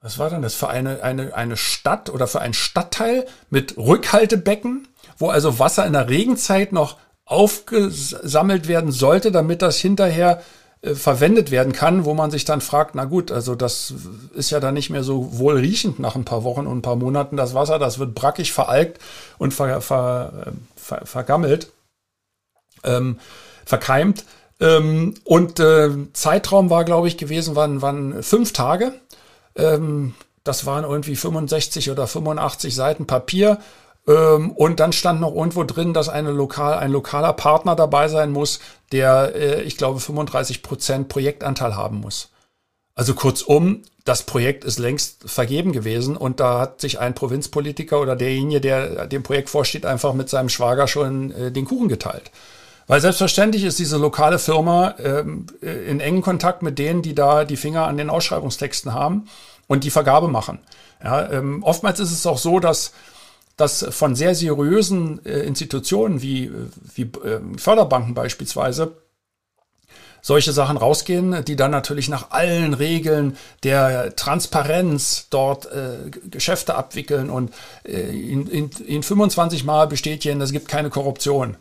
was 0.01 0.19
war 0.19 0.31
denn 0.31 0.43
das, 0.43 0.55
für 0.55 0.69
eine, 0.69 1.03
eine, 1.03 1.35
eine 1.35 1.57
Stadt 1.57 2.11
oder 2.11 2.27
für 2.27 2.41
einen 2.41 2.55
Stadtteil 2.55 3.27
mit 3.51 3.77
Rückhaltebecken, 3.77 4.89
wo 5.19 5.31
also 5.31 5.59
Wasser 5.59 5.87
in 5.87 5.93
der 5.93 6.09
Regenzeit 6.09 6.73
noch 6.73 6.99
aufgesammelt 7.25 8.69
werden 8.69 8.93
sollte, 8.93 9.33
damit 9.33 9.63
das 9.63 9.79
hinterher 9.79 10.43
äh, 10.85 10.95
verwendet 10.95 11.51
werden 11.51 11.73
kann, 11.73 12.05
wo 12.05 12.15
man 12.15 12.31
sich 12.31 12.45
dann 12.45 12.61
fragt, 12.61 12.95
na 12.95 13.05
gut, 13.05 13.33
also 13.33 13.55
das 13.55 13.95
ist 14.35 14.51
ja 14.51 14.61
dann 14.61 14.75
nicht 14.75 14.91
mehr 14.91 15.03
so 15.03 15.39
wohlriechend 15.39 15.99
nach 15.99 16.15
ein 16.15 16.25
paar 16.25 16.45
Wochen 16.45 16.67
und 16.67 16.79
ein 16.79 16.83
paar 16.83 16.97
Monaten 16.97 17.37
das 17.37 17.55
Wasser, 17.55 17.79
das 17.79 17.99
wird 17.99 18.15
brackig 18.15 18.53
veralgt 18.53 19.01
und 19.39 19.55
ver, 19.55 19.81
ver, 19.81 20.53
ver, 20.77 21.07
vergammelt, 21.07 21.73
ähm, 22.83 23.19
verkeimt. 23.65 24.25
Ähm, 24.61 25.15
und 25.25 25.59
äh, 25.59 25.91
Zeitraum 26.13 26.71
war, 26.71 26.85
glaube 26.85 27.09
ich, 27.09 27.17
gewesen, 27.17 27.57
waren, 27.57 27.81
waren 27.81 28.23
fünf 28.23 28.53
Tage. 28.53 28.93
Ähm, 29.57 30.15
das 30.45 30.67
waren 30.67 30.85
irgendwie 30.85 31.17
65 31.17 31.91
oder 31.91 32.07
85 32.07 32.75
Seiten 32.75 33.07
Papier 33.07 33.59
und 34.13 34.81
dann 34.81 34.93
stand 34.93 35.21
noch 35.21 35.35
irgendwo 35.35 35.65
drin, 35.65 35.95
dass 35.95 36.09
eine 36.09 36.31
lokal, 36.31 36.79
ein 36.79 36.93
lokaler 36.93 37.33
Partner 37.33 37.75
dabei 37.75 38.09
sein 38.09 38.33
muss, 38.33 38.61
der, 38.93 39.35
äh, 39.35 39.63
ich 39.63 39.77
glaube, 39.77 40.01
35 40.01 40.63
Prozent 40.63 41.09
Projektanteil 41.09 41.75
haben 41.75 42.01
muss. 42.01 42.31
Also 42.95 43.15
kurzum, 43.15 43.83
das 44.05 44.25
Projekt 44.25 44.65
ist 44.65 44.79
längst 44.79 45.29
vergeben 45.29 45.73
gewesen 45.73 46.17
und 46.17 46.39
da 46.39 46.61
hat 46.61 46.81
sich 46.81 47.01
ein 47.01 47.15
Provinzpolitiker 47.15 48.01
oder 48.01 48.15
derjenige, 48.15 48.61
der 48.61 49.07
dem 49.07 49.23
Projekt 49.23 49.49
vorsteht, 49.49 49.87
einfach 49.87 50.13
mit 50.13 50.29
seinem 50.29 50.51
Schwager 50.51 50.87
schon 50.87 51.33
äh, 51.33 51.51
den 51.51 51.65
Kuchen 51.65 51.89
geteilt. 51.89 52.31
Weil 52.87 53.01
selbstverständlich 53.01 53.65
ist 53.65 53.79
diese 53.79 53.97
lokale 53.97 54.39
Firma 54.39 54.95
ähm, 54.99 55.47
äh, 55.63 55.91
in 55.91 56.01
engen 56.01 56.21
Kontakt 56.21 56.63
mit 56.63 56.79
denen, 56.79 57.01
die 57.01 57.15
da 57.15 57.45
die 57.45 57.57
Finger 57.57 57.87
an 57.87 57.97
den 57.97 58.11
Ausschreibungstexten 58.11 58.93
haben 58.93 59.27
und 59.67 59.85
die 59.85 59.91
Vergabe 59.91 60.29
machen. 60.29 60.59
Ja, 61.03 61.31
ähm, 61.31 61.63
oftmals 61.63 61.99
ist 61.99 62.13
es 62.13 62.27
auch 62.27 62.39
so, 62.39 62.61
dass 62.61 62.93
dass 63.57 63.87
von 63.91 64.17
sehr 64.17 64.35
seriösen 64.35 65.25
äh, 65.25 65.41
Institutionen 65.41 66.23
wie, 66.23 66.51
wie 66.95 67.03
äh, 67.03 67.41
Förderbanken 67.57 68.15
beispielsweise 68.15 68.93
solche 70.25 70.53
Sachen 70.53 70.79
rausgehen, 70.79 71.45
die 71.45 71.55
dann 71.55 71.71
natürlich 71.71 72.09
nach 72.09 72.31
allen 72.31 72.73
Regeln 72.73 73.37
der 73.63 74.17
Transparenz 74.17 75.27
dort 75.29 75.67
äh, 75.67 76.11
Geschäfte 76.31 76.77
abwickeln 76.77 77.29
und 77.29 77.53
äh, 77.85 78.01
in, 78.01 78.47
in, 78.47 78.71
in 78.87 79.03
25 79.03 79.65
Mal 79.65 79.87
bestätigen, 79.87 80.41
es 80.41 80.51
gibt 80.51 80.67
keine 80.67 80.89
Korruption. 80.89 81.59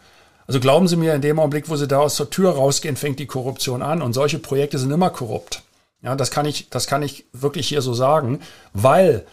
Also 0.47 0.61
glauben 0.61 0.87
Sie 0.87 0.95
mir, 0.95 1.13
in 1.13 1.21
dem 1.21 1.39
Augenblick, 1.39 1.69
wo 1.69 1.75
Sie 1.75 1.89
da 1.89 1.99
aus 1.99 2.15
der 2.15 2.29
Tür 2.29 2.51
rausgehen, 2.51 2.95
fängt 2.95 3.19
die 3.19 3.25
Korruption 3.25 3.81
an. 3.81 4.01
Und 4.01 4.13
solche 4.13 4.39
Projekte 4.39 4.77
sind 4.77 4.91
immer 4.91 5.09
korrupt. 5.09 5.61
Ja, 6.01 6.15
das 6.15 6.31
kann 6.31 6.45
ich, 6.45 6.69
das 6.69 6.87
kann 6.87 7.01
ich 7.01 7.25
wirklich 7.33 7.67
hier 7.67 7.81
so 7.81 7.93
sagen, 7.93 8.39
weil 8.73 9.25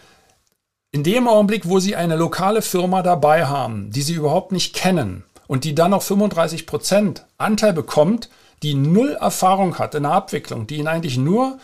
in 0.91 1.03
dem 1.03 1.27
Augenblick, 1.27 1.67
wo 1.67 1.79
Sie 1.79 1.95
eine 1.95 2.15
lokale 2.15 2.61
Firma 2.61 3.01
dabei 3.01 3.45
haben, 3.45 3.91
die 3.91 4.01
Sie 4.01 4.13
überhaupt 4.13 4.51
nicht 4.51 4.75
kennen 4.75 5.23
und 5.47 5.63
die 5.63 5.75
dann 5.75 5.91
noch 5.91 6.01
35 6.01 6.65
Prozent 6.65 7.25
Anteil 7.37 7.73
bekommt, 7.73 8.29
die 8.61 8.73
null 8.73 9.17
Erfahrung 9.19 9.79
hat 9.79 9.95
in 9.95 10.03
der 10.03 10.11
Abwicklung, 10.11 10.67
die 10.67 10.77
Ihnen 10.77 10.87
eigentlich 10.87 11.17
nur 11.17 11.57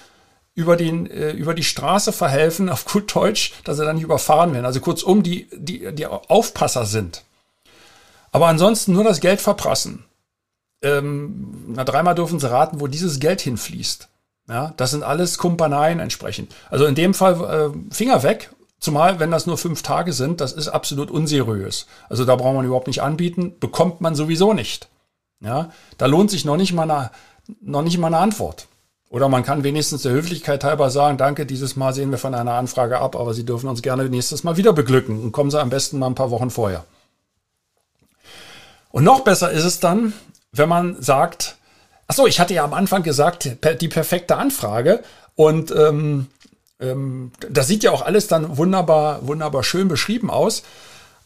über, 0.55 0.75
den, 0.75 1.09
äh, 1.09 1.31
über 1.31 1.53
die 1.53 1.63
Straße 1.63 2.11
verhelfen, 2.11 2.69
auf 2.71 2.85
gut 2.85 3.13
Deutsch, 3.15 3.53
dass 3.63 3.77
sie 3.77 3.85
dann 3.85 3.95
nicht 3.95 4.05
überfahren 4.05 4.53
werden. 4.53 4.65
Also 4.65 4.79
kurzum, 4.79 5.23
die, 5.23 5.47
die, 5.53 5.93
die 5.93 6.07
Aufpasser 6.07 6.85
sind. 6.85 7.23
Aber 8.31 8.47
ansonsten 8.47 8.93
nur 8.93 9.03
das 9.03 9.19
Geld 9.19 9.39
verprassen. 9.39 10.03
Ähm, 10.81 11.73
na, 11.75 11.83
dreimal 11.83 12.15
dürfen 12.15 12.39
sie 12.39 12.49
raten, 12.49 12.79
wo 12.79 12.87
dieses 12.87 13.19
Geld 13.19 13.41
hinfließt. 13.41 14.07
Ja, 14.49 14.73
das 14.77 14.91
sind 14.91 15.03
alles 15.03 15.37
Kumpaneien 15.37 15.99
entsprechend. 15.99 16.55
Also 16.69 16.85
in 16.85 16.95
dem 16.95 17.13
Fall 17.13 17.73
äh, 17.73 17.93
Finger 17.93 18.23
weg, 18.23 18.49
zumal 18.79 19.19
wenn 19.19 19.31
das 19.31 19.47
nur 19.47 19.57
fünf 19.57 19.81
Tage 19.81 20.13
sind, 20.13 20.41
das 20.41 20.53
ist 20.53 20.67
absolut 20.67 21.11
unseriös. 21.11 21.87
Also 22.09 22.25
da 22.25 22.35
braucht 22.35 22.55
man 22.55 22.65
überhaupt 22.65 22.87
nicht 22.87 23.01
anbieten, 23.01 23.55
bekommt 23.59 24.01
man 24.01 24.15
sowieso 24.15 24.53
nicht. 24.53 24.87
Ja, 25.39 25.71
da 25.97 26.07
lohnt 26.07 26.31
sich 26.31 26.45
noch 26.45 26.57
nicht 26.57 26.73
mal 26.73 26.89
eine, 26.89 27.11
noch 27.61 27.83
nicht 27.83 27.97
mal 27.97 28.07
eine 28.07 28.17
Antwort. 28.17 28.67
Oder 29.09 29.29
man 29.29 29.43
kann 29.43 29.63
wenigstens 29.63 30.01
der 30.01 30.11
Höflichkeit 30.11 30.63
halber 30.63 30.89
sagen, 30.89 31.17
danke, 31.17 31.45
dieses 31.45 31.75
Mal 31.75 31.93
sehen 31.93 32.11
wir 32.11 32.17
von 32.17 32.35
einer 32.35 32.53
Anfrage 32.53 32.99
ab, 32.99 33.15
aber 33.15 33.33
Sie 33.33 33.45
dürfen 33.45 33.69
uns 33.69 33.81
gerne 33.81 34.09
nächstes 34.09 34.43
Mal 34.43 34.57
wieder 34.57 34.73
beglücken 34.73 35.21
und 35.21 35.31
kommen 35.31 35.49
Sie 35.49 35.61
am 35.61 35.69
besten 35.69 35.99
mal 35.99 36.07
ein 36.07 36.15
paar 36.15 36.31
Wochen 36.31 36.49
vorher. 36.49 36.83
Und 38.89 39.03
noch 39.03 39.21
besser 39.21 39.51
ist 39.51 39.63
es 39.63 39.79
dann, 39.79 40.13
wenn 40.51 40.67
man 40.67 41.01
sagt, 41.01 41.55
ach 42.07 42.15
so, 42.15 42.27
ich 42.27 42.39
hatte 42.39 42.53
ja 42.53 42.65
am 42.65 42.73
Anfang 42.73 43.03
gesagt, 43.03 43.49
die 43.79 43.87
perfekte 43.87 44.35
Anfrage 44.35 45.03
und 45.35 45.71
ähm, 45.71 46.27
ähm, 46.79 47.31
das 47.49 47.67
sieht 47.67 47.83
ja 47.83 47.91
auch 47.91 48.01
alles 48.01 48.27
dann 48.27 48.57
wunderbar, 48.57 49.27
wunderbar 49.27 49.63
schön 49.63 49.87
beschrieben 49.87 50.29
aus. 50.29 50.63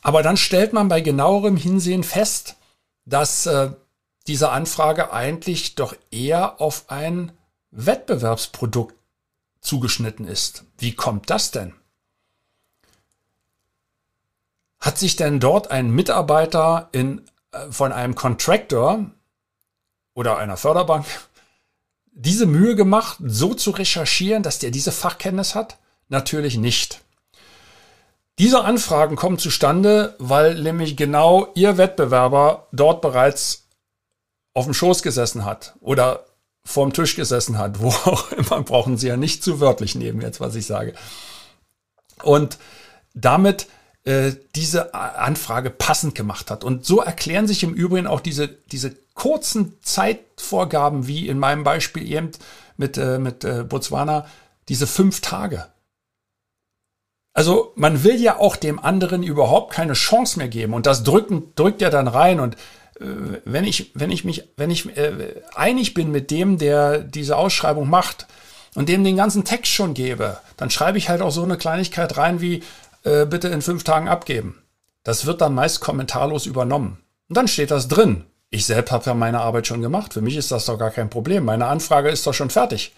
Aber 0.02 0.24
dann 0.24 0.38
stellt 0.38 0.74
man 0.74 0.88
bei 0.88 1.02
genauerem 1.02 1.58
Hinsehen 1.58 2.04
fest, 2.04 2.56
dass 3.06 3.46
äh, 3.46 3.72
diese 4.28 4.50
Anfrage 4.50 5.14
eigentlich 5.14 5.76
doch 5.76 5.96
eher 6.10 6.60
auf 6.62 6.86
ein 6.88 7.32
Wettbewerbsprodukt 7.72 8.96
zugeschnitten 9.62 10.28
ist. 10.28 10.64
Wie 10.78 10.94
kommt 10.94 11.30
das 11.30 11.52
denn? 11.52 11.74
Hat 14.80 14.98
sich 14.98 15.16
denn 15.16 15.40
dort 15.40 15.70
ein 15.70 15.92
Mitarbeiter 15.92 16.90
in 16.92 17.22
von 17.70 17.92
einem 17.92 18.16
Contractor 18.16 19.06
oder 20.14 20.38
einer 20.38 20.58
Förderbank 20.58 21.06
diese 22.12 22.46
Mühe 22.46 22.76
gemacht, 22.76 23.18
so 23.24 23.54
zu 23.54 23.72
recherchieren, 23.72 24.44
dass 24.44 24.60
der 24.60 24.72
diese 24.72 24.92
Fachkenntnis 24.92 25.56
hat? 25.56 25.78
Natürlich 26.10 26.58
nicht. 26.58 27.02
Diese 28.38 28.64
Anfragen 28.64 29.16
kommen 29.16 29.38
zustande, 29.38 30.16
weil 30.18 30.62
nämlich 30.62 30.98
genau 30.98 31.48
Ihr 31.56 31.78
Wettbewerber 31.78 32.68
dort 32.72 33.02
bereits 33.02 33.68
auf 34.54 34.66
dem 34.66 34.74
Schoß 34.74 35.04
gesessen 35.04 35.46
hat 35.46 35.76
oder 35.80 36.26
vorm 36.64 36.94
Tisch 36.94 37.16
gesessen 37.16 37.58
hat, 37.58 37.80
wo 37.80 37.88
auch 38.06 38.32
immer, 38.32 38.62
brauchen 38.62 38.98
Sie 38.98 39.08
ja 39.08 39.18
nicht 39.18 39.44
zu 39.44 39.60
wörtlich 39.60 39.96
nehmen 39.96 40.22
jetzt, 40.22 40.40
was 40.40 40.56
ich 40.56 40.66
sage. 40.66 40.94
Und 42.24 42.58
damit 43.14 43.68
äh, 44.04 44.32
diese 44.56 44.94
Anfrage 44.94 45.70
passend 45.70 46.16
gemacht 46.16 46.50
hat. 46.50 46.64
Und 46.64 46.86
so 46.86 47.02
erklären 47.02 47.48
sich 47.48 47.64
im 47.64 47.74
Übrigen 47.74 48.08
auch 48.08 48.20
diese, 48.20 48.48
diese 48.48 48.96
kurzen 49.22 49.78
Zeitvorgaben, 49.84 51.06
wie 51.06 51.28
in 51.28 51.38
meinem 51.38 51.64
Beispiel 51.64 52.12
eben 52.12 52.32
mit, 52.76 52.98
äh, 52.98 53.20
mit 53.20 53.44
äh, 53.44 53.64
Botswana, 53.64 54.26
diese 54.68 54.88
fünf 54.88 55.22
Tage. 55.22 55.68
Also 57.32 57.72
man 57.76 58.04
will 58.04 58.20
ja 58.20 58.40
auch 58.40 58.56
dem 58.56 58.80
anderen 58.80 59.22
überhaupt 59.22 59.74
keine 59.74 59.94
Chance 59.94 60.40
mehr 60.40 60.48
geben 60.48 60.74
und 60.74 60.88
das 60.88 61.04
drücken, 61.04 61.54
drückt 61.54 61.84
er 61.84 61.92
dann 61.92 62.08
rein 62.08 62.40
und 62.40 62.56
äh, 63.00 63.06
wenn 63.46 63.64
ich, 63.64 63.92
wenn 63.94 64.10
ich 64.10 64.26
mich, 64.26 64.50
wenn 64.58 64.72
ich 64.72 64.98
äh, 64.98 65.40
einig 65.54 65.94
bin 65.94 66.10
mit 66.10 66.32
dem, 66.32 66.58
der 66.58 66.98
diese 66.98 67.38
Ausschreibung 67.38 67.92
macht 67.92 68.26
und 68.74 68.90
dem 68.90 69.04
den 69.04 69.18
ganzen 69.18 69.46
Text 69.46 69.72
schon 69.72 69.94
gebe, 69.94 70.40
dann 70.58 70.72
schreibe 70.72 70.98
ich 70.98 71.10
halt 71.10 71.22
auch 71.22 71.32
so 71.32 71.44
eine 71.44 71.58
Kleinigkeit 71.58 72.18
rein 72.18 72.42
wie, 72.42 72.64
äh, 73.04 73.28
bitte 73.28 73.50
in 73.50 73.62
fünf 73.62 73.84
Tagen 73.84 74.08
abgeben. 74.08 74.64
Das 75.04 75.28
wird 75.28 75.42
dann 75.42 75.54
meist 75.54 75.80
kommentarlos 75.80 76.48
übernommen. 76.48 76.98
Und 77.30 77.38
dann 77.38 77.48
steht 77.48 77.70
das 77.70 77.88
drin. 77.88 78.26
Ich 78.52 78.66
selbst 78.66 78.92
habe 78.92 79.06
ja 79.06 79.14
meine 79.14 79.40
Arbeit 79.40 79.66
schon 79.66 79.82
gemacht. 79.82 80.14
Für 80.14 80.22
mich 80.22 80.36
ist 80.36 80.52
das 80.52 80.66
doch 80.66 80.78
gar 80.78 80.92
kein 80.92 81.10
Problem. 81.10 81.46
Meine 81.46 81.68
Anfrage 81.68 82.10
ist 82.10 82.28
doch 82.28 82.34
schon 82.34 82.50
fertig. 82.50 82.94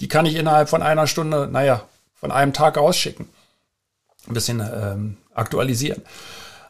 Die 0.00 0.08
kann 0.08 0.24
ich 0.24 0.36
innerhalb 0.36 0.68
von 0.68 0.82
einer 0.82 1.08
Stunde, 1.08 1.48
naja, 1.50 1.86
von 2.14 2.30
einem 2.30 2.52
Tag 2.52 2.78
ausschicken. 2.78 3.28
Ein 4.28 4.34
bisschen 4.34 4.60
ähm, 4.60 5.16
aktualisieren. 5.34 6.02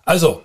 Also, 0.07 0.43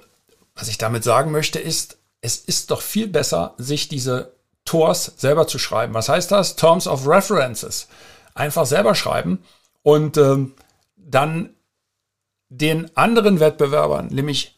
was 0.56 0.68
ich 0.68 0.78
damit 0.78 1.06
sagen 1.06 1.32
möchte, 1.32 1.58
ist, 1.58 1.98
es 2.22 2.38
ist 2.38 2.70
doch 2.70 2.82
viel 2.82 3.08
besser, 3.08 3.56
sich 3.58 3.88
diese 3.88 4.34
Tors 4.66 5.14
selber 5.16 5.48
zu 5.48 5.58
schreiben. 5.58 5.94
Was 5.94 6.10
heißt 6.10 6.32
das? 6.32 6.58
Terms 6.58 6.86
of 6.86 7.08
References. 7.08 7.88
Einfach 8.36 8.66
selber 8.66 8.94
schreiben 8.94 9.42
und 9.84 10.18
ähm, 10.18 10.54
dann 10.98 11.52
den 12.50 12.96
anderen 12.98 13.40
Wettbewerbern, 13.40 14.08
nämlich 14.08 14.56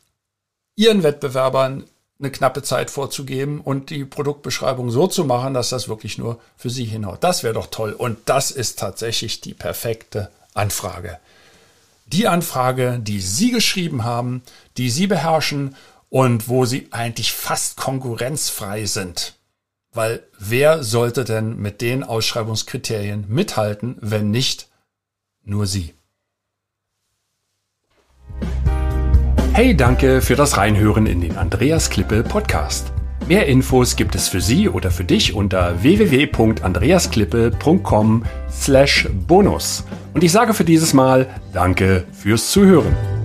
ihren 0.75 1.03
Wettbewerbern, 1.03 1.85
eine 2.21 2.31
knappe 2.31 2.63
Zeit 2.63 2.89
vorzugeben 2.89 3.61
und 3.61 3.89
die 3.89 4.05
Produktbeschreibung 4.05 4.91
so 4.91 5.07
zu 5.07 5.25
machen, 5.25 5.53
dass 5.53 5.69
das 5.69 5.89
wirklich 5.89 6.17
nur 6.17 6.39
für 6.55 6.69
sie 6.69 6.85
hinhaut. 6.85 7.23
Das 7.23 7.43
wäre 7.43 7.53
doch 7.53 7.67
toll. 7.67 7.93
Und 7.93 8.17
das 8.25 8.51
ist 8.51 8.79
tatsächlich 8.79 9.41
die 9.41 9.53
perfekte 9.53 10.29
Anfrage. 10.53 11.19
Die 12.05 12.27
Anfrage, 12.27 12.99
die 13.01 13.21
Sie 13.21 13.51
geschrieben 13.51 14.03
haben, 14.03 14.41
die 14.77 14.89
Sie 14.89 15.07
beherrschen 15.07 15.75
und 16.09 16.49
wo 16.49 16.65
Sie 16.65 16.89
eigentlich 16.91 17.31
fast 17.31 17.77
konkurrenzfrei 17.77 18.85
sind. 18.85 19.35
Weil 19.93 20.23
wer 20.37 20.83
sollte 20.83 21.23
denn 21.23 21.57
mit 21.57 21.81
den 21.81 22.03
Ausschreibungskriterien 22.03 23.25
mithalten, 23.27 23.97
wenn 24.01 24.31
nicht 24.31 24.67
nur 25.43 25.67
Sie? 25.67 25.93
Hey, 29.61 29.77
danke 29.77 30.21
für 30.21 30.35
das 30.35 30.57
Reinhören 30.57 31.05
in 31.05 31.21
den 31.21 31.37
Andreas 31.37 31.91
Klippe 31.91 32.23
Podcast. 32.23 32.91
Mehr 33.27 33.45
Infos 33.45 33.95
gibt 33.95 34.15
es 34.15 34.27
für 34.27 34.41
Sie 34.41 34.67
oder 34.67 34.89
für 34.89 35.03
dich 35.03 35.35
unter 35.35 35.83
www.andreasklippe.com 35.83 38.23
slash 38.51 39.07
bonus. 39.27 39.85
Und 40.15 40.23
ich 40.23 40.31
sage 40.31 40.55
für 40.55 40.65
dieses 40.65 40.95
Mal 40.95 41.27
Danke 41.53 42.05
fürs 42.11 42.49
Zuhören. 42.49 43.20